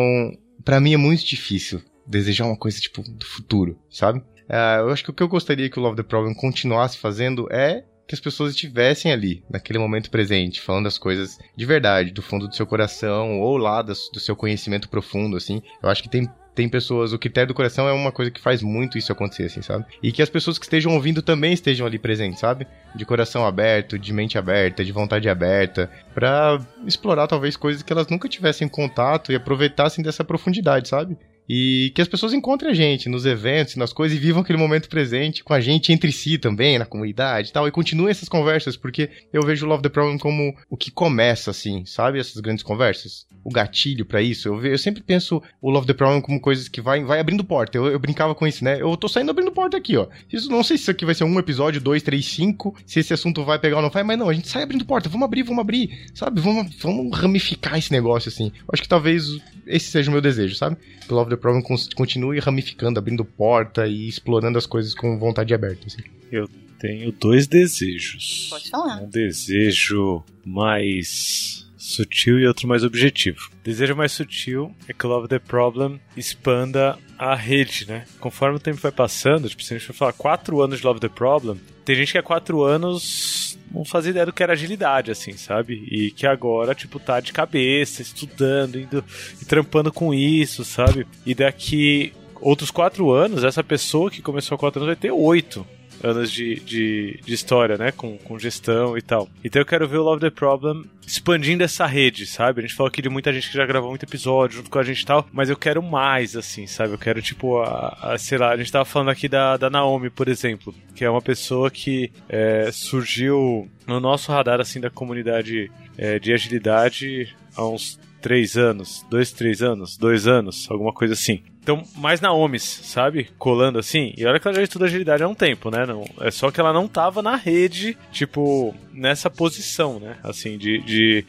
[0.65, 4.19] para mim é muito difícil desejar uma coisa tipo do futuro, sabe?
[4.19, 7.49] Uh, eu acho que o que eu gostaria que o Love the Problem continuasse fazendo
[7.51, 12.21] é que as pessoas estivessem ali, naquele momento presente, falando as coisas de verdade, do
[12.21, 15.63] fundo do seu coração, ou lá do, do seu conhecimento profundo, assim.
[15.83, 18.63] Eu acho que tem tem pessoas, o critério do coração é uma coisa que faz
[18.63, 19.85] muito isso acontecer, assim, sabe?
[20.03, 22.67] E que as pessoas que estejam ouvindo também estejam ali presentes, sabe?
[22.95, 28.07] De coração aberto, de mente aberta, de vontade aberta, para explorar talvez coisas que elas
[28.07, 31.17] nunca tivessem contato e aproveitassem dessa profundidade, sabe?
[31.49, 34.89] E que as pessoas encontrem a gente nos eventos, nas coisas e vivam aquele momento
[34.89, 37.69] presente com a gente entre si também, na comunidade e tal.
[37.69, 41.51] E continuem essas conversas, porque eu vejo o Love the Problem como o que começa,
[41.51, 42.19] assim, sabe?
[42.19, 43.27] Essas grandes conversas.
[43.45, 44.49] O gatilho para isso.
[44.49, 47.77] Eu, eu, sempre penso o Love the Problem como coisas que vai, vai abrindo porta.
[47.77, 48.81] Eu, eu, brincava com isso, né?
[48.81, 50.07] Eu tô saindo abrindo porta aqui, ó.
[50.33, 53.13] Isso, não sei se isso aqui vai ser um episódio, dois, três, cinco, se esse
[53.13, 55.11] assunto vai pegar ou não vai, mas não, a gente sai abrindo porta.
[55.11, 56.41] Vamos abrir, vamos abrir, sabe?
[56.41, 58.51] Vamos, vamos ramificar esse negócio, assim.
[58.73, 59.27] Acho que talvez
[59.67, 60.77] esse seja o meu desejo, sabe?
[61.11, 61.63] Love the Problem
[61.95, 65.87] continue ramificando, abrindo porta e explorando as coisas com vontade aberta.
[65.87, 66.03] Assim.
[66.31, 68.49] Eu tenho dois desejos.
[68.51, 69.03] Pode falar.
[69.03, 73.51] Um desejo mais sutil e outro mais objetivo.
[73.63, 78.07] Desejo mais sutil é que Love the Problem expanda a rede, né?
[78.19, 80.99] Conforme o tempo vai passando, tipo, se a gente for falar quatro anos de Love
[80.99, 85.11] the Problem, tem gente que há quatro anos não fazia ideia do que era agilidade,
[85.11, 85.75] assim, sabe?
[85.91, 89.05] E que agora, tipo, tá de cabeça, estudando, indo
[89.41, 91.07] e trampando com isso, sabe?
[91.27, 95.67] E daqui outros quatro anos, essa pessoa que começou há quatro anos vai ter oito
[96.05, 97.91] anos de, de, de, história, né?
[97.91, 99.29] Com, com gestão e tal.
[99.43, 102.61] Então eu quero ver o Love the Problem expandindo essa rede, sabe?
[102.61, 104.83] A gente falou aqui de muita gente que já gravou muito episódio junto com a
[104.83, 106.95] gente e tal, mas eu quero mais, assim, sabe?
[106.95, 110.11] Eu quero, tipo, a, a sei lá, a gente tava falando aqui da, da Naomi,
[110.11, 115.71] por exemplo, que é uma pessoa que é, surgiu no nosso radar, assim, da comunidade
[115.97, 121.43] é, de agilidade há uns três anos, dois, três anos, dois anos, alguma coisa assim.
[121.65, 123.31] Então, mais Naomis, sabe?
[123.39, 124.13] Colando assim.
[124.19, 125.87] E olha que ela já estuda agilidade há um tempo, né?
[125.87, 130.19] Não, é só que ela não tava na rede, tipo, nessa posição, né?
[130.23, 131.25] Assim, de de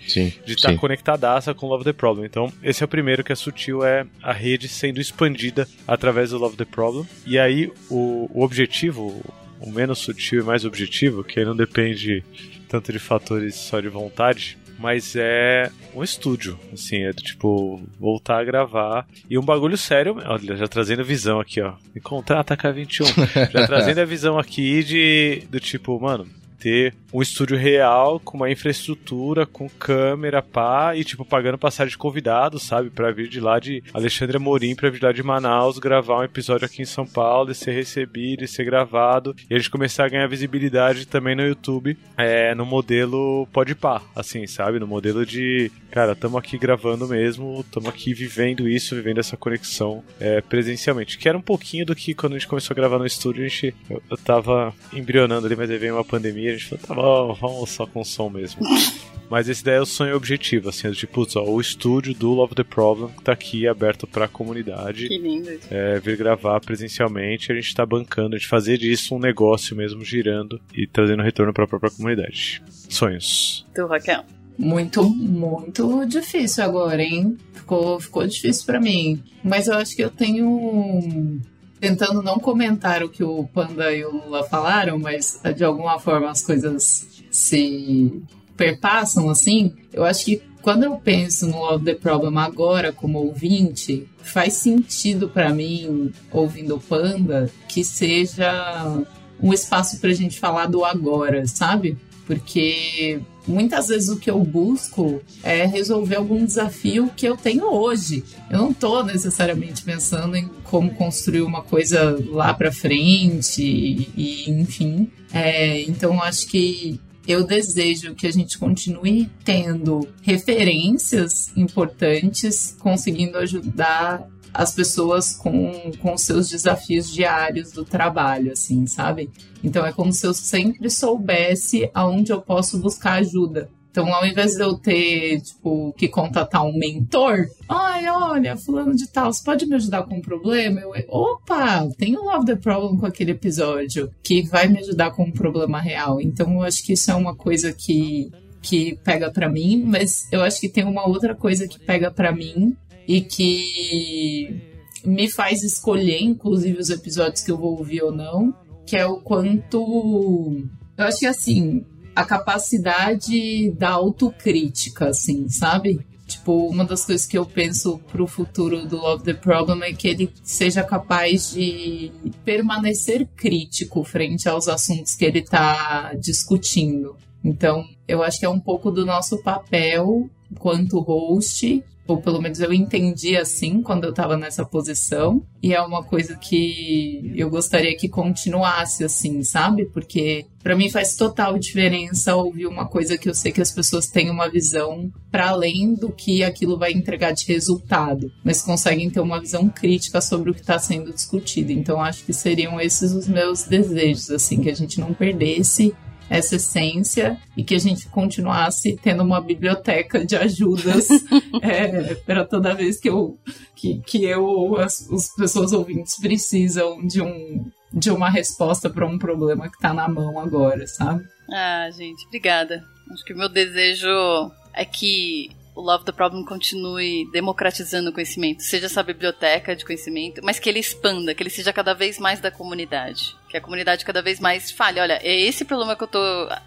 [0.46, 2.26] estar tá conectadaça com Love the Problem.
[2.26, 6.38] Então, esse é o primeiro que é sutil, é a rede sendo expandida através do
[6.38, 7.06] Love the Problem.
[7.26, 9.24] E aí, o, o objetivo,
[9.62, 12.26] o menos sutil e mais objetivo, que aí não depende
[12.68, 18.44] tanto de fatores só de vontade, mas é um estúdio, assim, é tipo, voltar a
[18.44, 19.08] gravar.
[19.28, 21.74] E um bagulho sério, olha, já trazendo visão aqui, ó.
[21.96, 23.08] Me contrata K21.
[23.52, 26.28] já trazendo a visão aqui de, do tipo, mano,
[26.60, 31.98] ter um estúdio real com uma infraestrutura, com câmera, pá, e tipo, pagando passagem de
[31.98, 32.90] convidados, sabe?
[32.90, 36.66] Pra vir de lá de Alexandre Amorim, pra vir lá de Manaus, gravar um episódio
[36.66, 40.10] aqui em São Paulo, e ser recebido, e ser gravado, e a gente começar a
[40.10, 44.80] ganhar visibilidade também no YouTube, é, no modelo pode pá, assim, sabe?
[44.80, 50.04] No modelo de, cara, tamo aqui gravando mesmo, tamo aqui vivendo isso, vivendo essa conexão
[50.20, 51.18] é, presencialmente.
[51.18, 53.48] Que era um pouquinho do que quando a gente começou a gravar no estúdio, a
[53.48, 56.96] gente, eu, eu tava embrionando ali, mas aí veio uma pandemia, a gente falou, tá
[56.96, 58.62] bom, vamos só com som mesmo.
[59.30, 62.64] Mas esse daí é o sonho objetivo, assim, tipo, ó, o estúdio do Love the
[62.64, 65.08] Problem que tá aqui aberto pra comunidade.
[65.08, 65.50] Que lindo.
[65.70, 70.62] É, vir gravar presencialmente, a gente tá bancando, de fazer disso um negócio mesmo girando
[70.74, 72.62] e trazendo retorno pra própria comunidade.
[72.70, 73.66] Sonhos.
[73.74, 74.24] Tu, Raquel?
[74.58, 77.38] Muito, muito difícil agora, hein?
[77.54, 79.22] Ficou, ficou difícil para mim.
[79.44, 81.42] Mas eu acho que eu tenho
[81.86, 86.32] tentando não comentar o que o Panda e o Lula falaram, mas de alguma forma
[86.32, 88.24] as coisas se
[88.58, 89.72] perpassam assim.
[89.94, 95.30] Eu acho que quando eu penso no Love the Problem agora como ouvinte, faz sentido
[95.30, 99.04] para mim, ouvindo o Panda, que seja
[99.40, 101.96] um espaço pra gente falar do agora, sabe?
[102.26, 108.24] Porque muitas vezes o que eu busco é resolver algum desafio que eu tenho hoje.
[108.50, 114.52] Eu não estou necessariamente pensando em como construir uma coisa lá para frente e, e
[114.52, 115.10] enfim.
[115.34, 124.28] É, então acho que eu desejo que a gente continue tendo referências importantes, conseguindo ajudar
[124.56, 129.30] as pessoas com, com seus desafios diários do trabalho, assim, sabe?
[129.64, 133.70] Então é como se eu sempre soubesse aonde eu posso buscar ajuda.
[133.96, 139.08] Então, ao invés de eu ter, tipo, que contatar um mentor, ai, olha, fulano de
[139.08, 140.82] tal, você pode me ajudar com um problema?
[140.82, 145.24] Eu, opa, tem o Love the Problem com aquele episódio, que vai me ajudar com
[145.24, 146.20] um problema real.
[146.20, 148.30] Então, eu acho que isso é uma coisa que
[148.66, 152.32] que pega para mim, mas eu acho que tem uma outra coisa que pega para
[152.32, 152.76] mim
[153.08, 154.62] e que
[155.06, 158.54] me faz escolher, inclusive, os episódios que eu vou ouvir ou não,
[158.86, 160.64] que é o quanto.
[160.98, 161.86] Eu acho que assim,
[162.16, 166.00] a capacidade da autocrítica, assim, sabe?
[166.28, 170.08] Tipo, uma das coisas que eu penso pro futuro do Love the Problem é que
[170.08, 172.12] ele seja capaz de
[172.44, 177.16] permanecer crítico frente aos assuntos que ele tá discutindo.
[177.44, 180.28] Então, eu acho que é um pouco do nosso papel
[180.58, 185.82] quanto host ou pelo menos eu entendi assim quando eu estava nessa posição, e é
[185.82, 189.86] uma coisa que eu gostaria que continuasse assim, sabe?
[189.86, 194.08] Porque para mim faz total diferença ouvir uma coisa que eu sei que as pessoas
[194.08, 199.20] têm uma visão para além do que aquilo vai entregar de resultado, mas conseguem ter
[199.20, 201.72] uma visão crítica sobre o que está sendo discutido.
[201.72, 205.94] Então acho que seriam esses os meus desejos, assim, que a gente não perdesse
[206.30, 211.08] essa essência e que a gente continuasse tendo uma biblioteca de ajudas
[211.62, 213.38] é, para toda vez que eu
[213.76, 219.08] que, que eu ou as, as pessoas ouvintes precisam de um de uma resposta para
[219.08, 221.24] um problema que está na mão agora, sabe?
[221.50, 222.84] Ah, gente, obrigada.
[223.10, 228.64] Acho que o meu desejo é que o Love the Problem continue democratizando o conhecimento,
[228.64, 232.40] seja essa biblioteca de conhecimento, mas que ele expanda, que ele seja cada vez mais
[232.40, 233.36] da comunidade.
[233.50, 236.20] Que a comunidade cada vez mais fale, olha, é esse problema que eu tô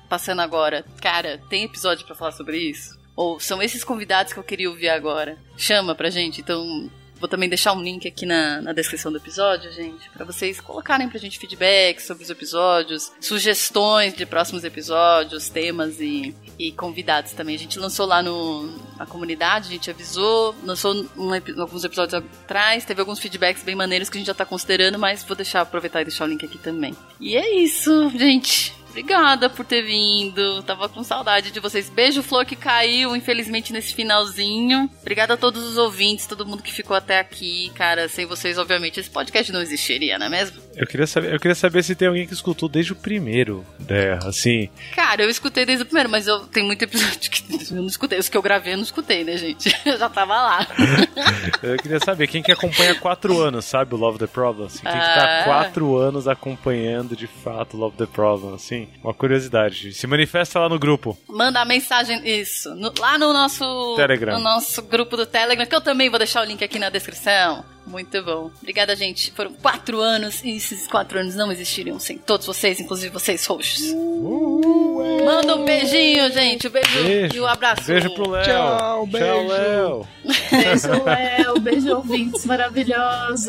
[0.09, 0.85] passando agora.
[1.01, 2.99] Cara, tem episódio para falar sobre isso?
[3.17, 5.39] Ou são esses convidados que eu queria ouvir agora?
[5.57, 6.41] Chama pra gente.
[6.41, 6.89] Então,
[7.19, 11.09] Vou também deixar um link aqui na, na descrição do episódio, gente, para vocês colocarem
[11.09, 17.57] pra gente feedback sobre os episódios, sugestões de próximos episódios, temas e, e convidados também.
[17.57, 22.85] A gente lançou lá no, na comunidade, a gente avisou, lançou um, alguns episódios atrás,
[22.85, 26.03] teve alguns feedbacks bem maneiros que a gente já tá considerando, mas vou deixar aproveitar
[26.03, 26.97] e deixar o link aqui também.
[27.21, 28.78] E é isso, gente.
[28.91, 30.63] Obrigada por ter vindo.
[30.63, 31.89] Tava com saudade de vocês.
[31.89, 34.91] Beijo, Flor, que caiu, infelizmente, nesse finalzinho.
[35.01, 37.71] Obrigada a todos os ouvintes, todo mundo que ficou até aqui.
[37.75, 40.61] Cara, sem vocês, obviamente, esse podcast não existiria, não é mesmo?
[40.77, 44.19] Eu queria saber, eu queria saber se tem alguém que escutou desde o primeiro, né?
[44.25, 44.69] Assim.
[44.95, 48.19] Cara, eu escutei desde o primeiro, mas eu tenho muito episódio que eu não escutei.
[48.19, 49.75] Os que eu gravei eu não escutei, né, gente?
[49.85, 50.67] Eu já tava lá.
[51.63, 54.67] eu queria saber quem que acompanha quatro anos, sabe, o Love the Problem?
[54.67, 54.93] Assim, quem ah.
[54.93, 55.45] que tá ah.
[55.45, 59.93] quatro anos acompanhando de fato o Love the Problem, assim uma curiosidade.
[59.95, 61.17] Se manifesta lá no grupo.
[61.29, 62.75] Manda a mensagem, isso.
[62.75, 64.37] No, lá no nosso Telegram.
[64.37, 67.65] No nosso grupo do Telegram, que eu também vou deixar o link aqui na descrição.
[67.89, 68.51] Muito bom.
[68.61, 69.33] Obrigada, gente.
[69.33, 73.81] Foram quatro anos e esses quatro anos não existiriam sem todos vocês, inclusive vocês, roxos.
[73.95, 76.69] Uh, Manda um beijinho, gente.
[76.69, 77.37] Um beijo, beijo.
[77.37, 77.85] e um abraço.
[77.87, 78.45] Beijo pro Léo.
[78.45, 79.27] Tchau, beijo.
[79.27, 80.07] Tchau, Léo.
[80.51, 81.61] Beijo, Léo.
[81.61, 83.49] Beijo, ouvintes maravilhosos.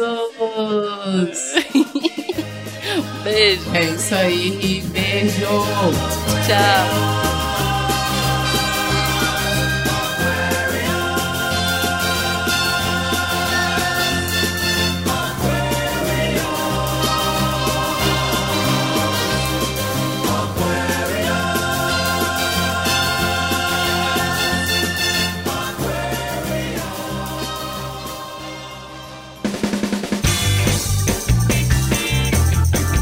[3.24, 3.62] Beijo.
[3.74, 4.84] É isso aí.
[4.92, 5.66] Beijo.
[6.46, 7.49] Tchau.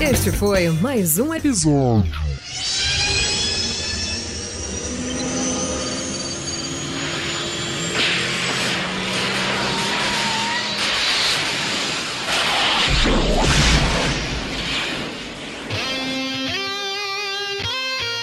[0.09, 2.09] Este foi mais um episódio.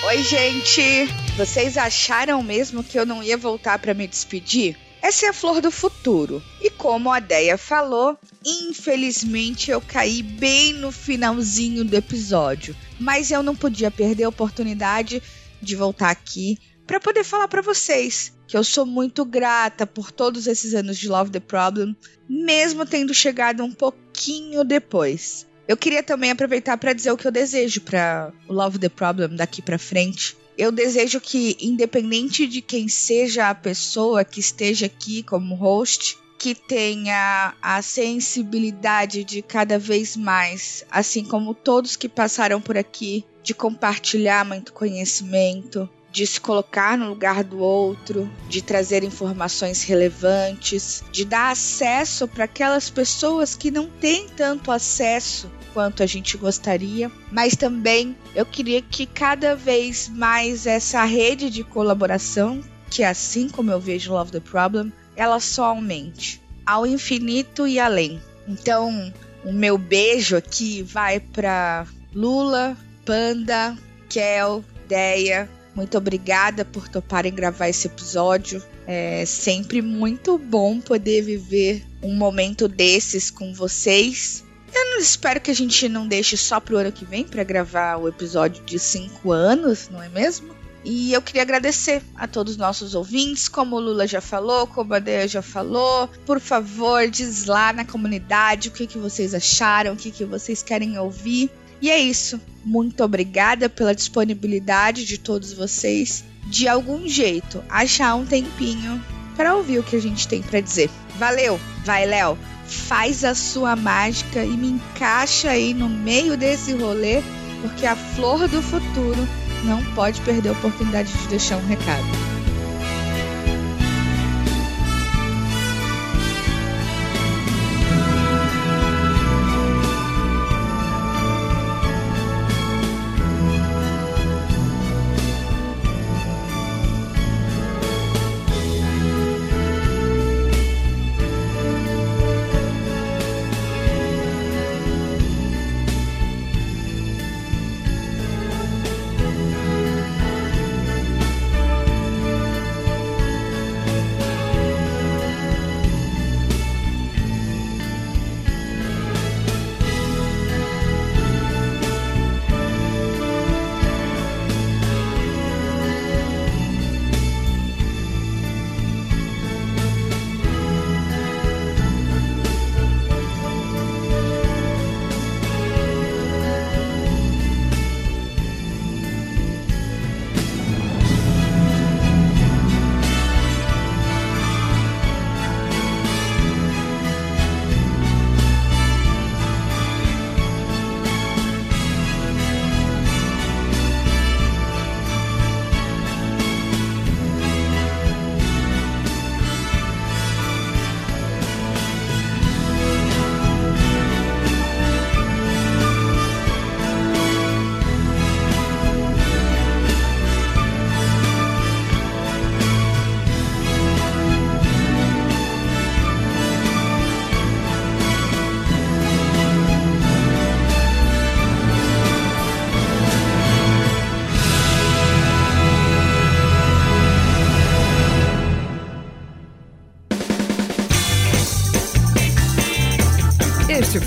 [0.06, 1.06] Oi, gente!
[1.36, 4.74] Vocês acharam mesmo que eu não ia voltar para me despedir?
[5.04, 6.42] Essa é a flor do futuro.
[6.62, 12.74] E como a Deia falou, infelizmente eu caí bem no finalzinho do episódio.
[12.98, 15.22] Mas eu não podia perder a oportunidade
[15.60, 20.46] de voltar aqui para poder falar para vocês que eu sou muito grata por todos
[20.46, 21.94] esses anos de Love the Problem,
[22.26, 25.46] mesmo tendo chegado um pouquinho depois.
[25.68, 29.36] Eu queria também aproveitar para dizer o que eu desejo para o Love the Problem
[29.36, 35.22] daqui para frente eu desejo que, independente de quem seja a pessoa que esteja aqui
[35.22, 42.60] como host, que tenha a sensibilidade de cada vez mais, assim como todos que passaram
[42.60, 49.02] por aqui, de compartilhar muito conhecimento, de se colocar no lugar do outro, de trazer
[49.02, 56.06] informações relevantes, de dar acesso para aquelas pessoas que não têm tanto acesso quanto a
[56.06, 63.02] gente gostaria, mas também eu queria que cada vez mais essa rede de colaboração, que
[63.02, 68.20] é assim como eu vejo Love the Problem, ela só aumente ao infinito e além.
[68.46, 69.12] Então,
[69.44, 73.76] o meu beijo aqui vai para Lula, Panda,
[74.08, 78.62] Kel, Deia, Muito obrigada por toparem gravar esse episódio.
[78.86, 84.43] É sempre muito bom poder viver um momento desses com vocês.
[84.74, 88.08] Eu espero que a gente não deixe só pro ano que vem para gravar o
[88.08, 90.54] episódio de 5 anos, não é mesmo?
[90.84, 94.94] E eu queria agradecer a todos os nossos ouvintes, como o Lula já falou, como
[94.94, 96.08] a Deia já falou.
[96.26, 100.62] Por favor, diz lá na comunidade o que, que vocês acharam, o que, que vocês
[100.62, 101.50] querem ouvir.
[101.80, 102.40] E é isso.
[102.64, 106.24] Muito obrigada pela disponibilidade de todos vocês.
[106.46, 109.02] De algum jeito, achar um tempinho
[109.36, 110.90] para ouvir o que a gente tem para dizer.
[111.18, 111.58] Valeu!
[111.84, 112.38] Vai, Léo!
[112.66, 117.22] Faz a sua mágica e me encaixa aí no meio desse rolê,
[117.62, 119.28] porque a flor do futuro
[119.64, 122.04] não pode perder a oportunidade de deixar um recado.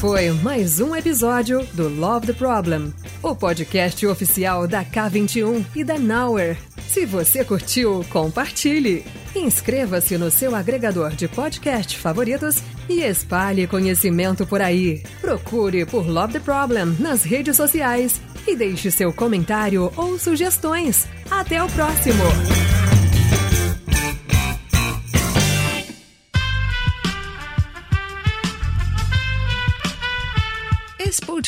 [0.08, 6.00] Foi mais um episódio do Love the Problem, o podcast oficial da K21 e da
[6.00, 6.58] Nauer.
[6.88, 9.04] Se você curtiu, compartilhe.
[9.36, 15.04] Inscreva-se no seu agregador de podcast favoritos e espalhe conhecimento por aí.
[15.20, 21.06] Procure por Love the Problem nas redes sociais e deixe seu comentário ou sugestões.
[21.30, 22.24] Até o próximo!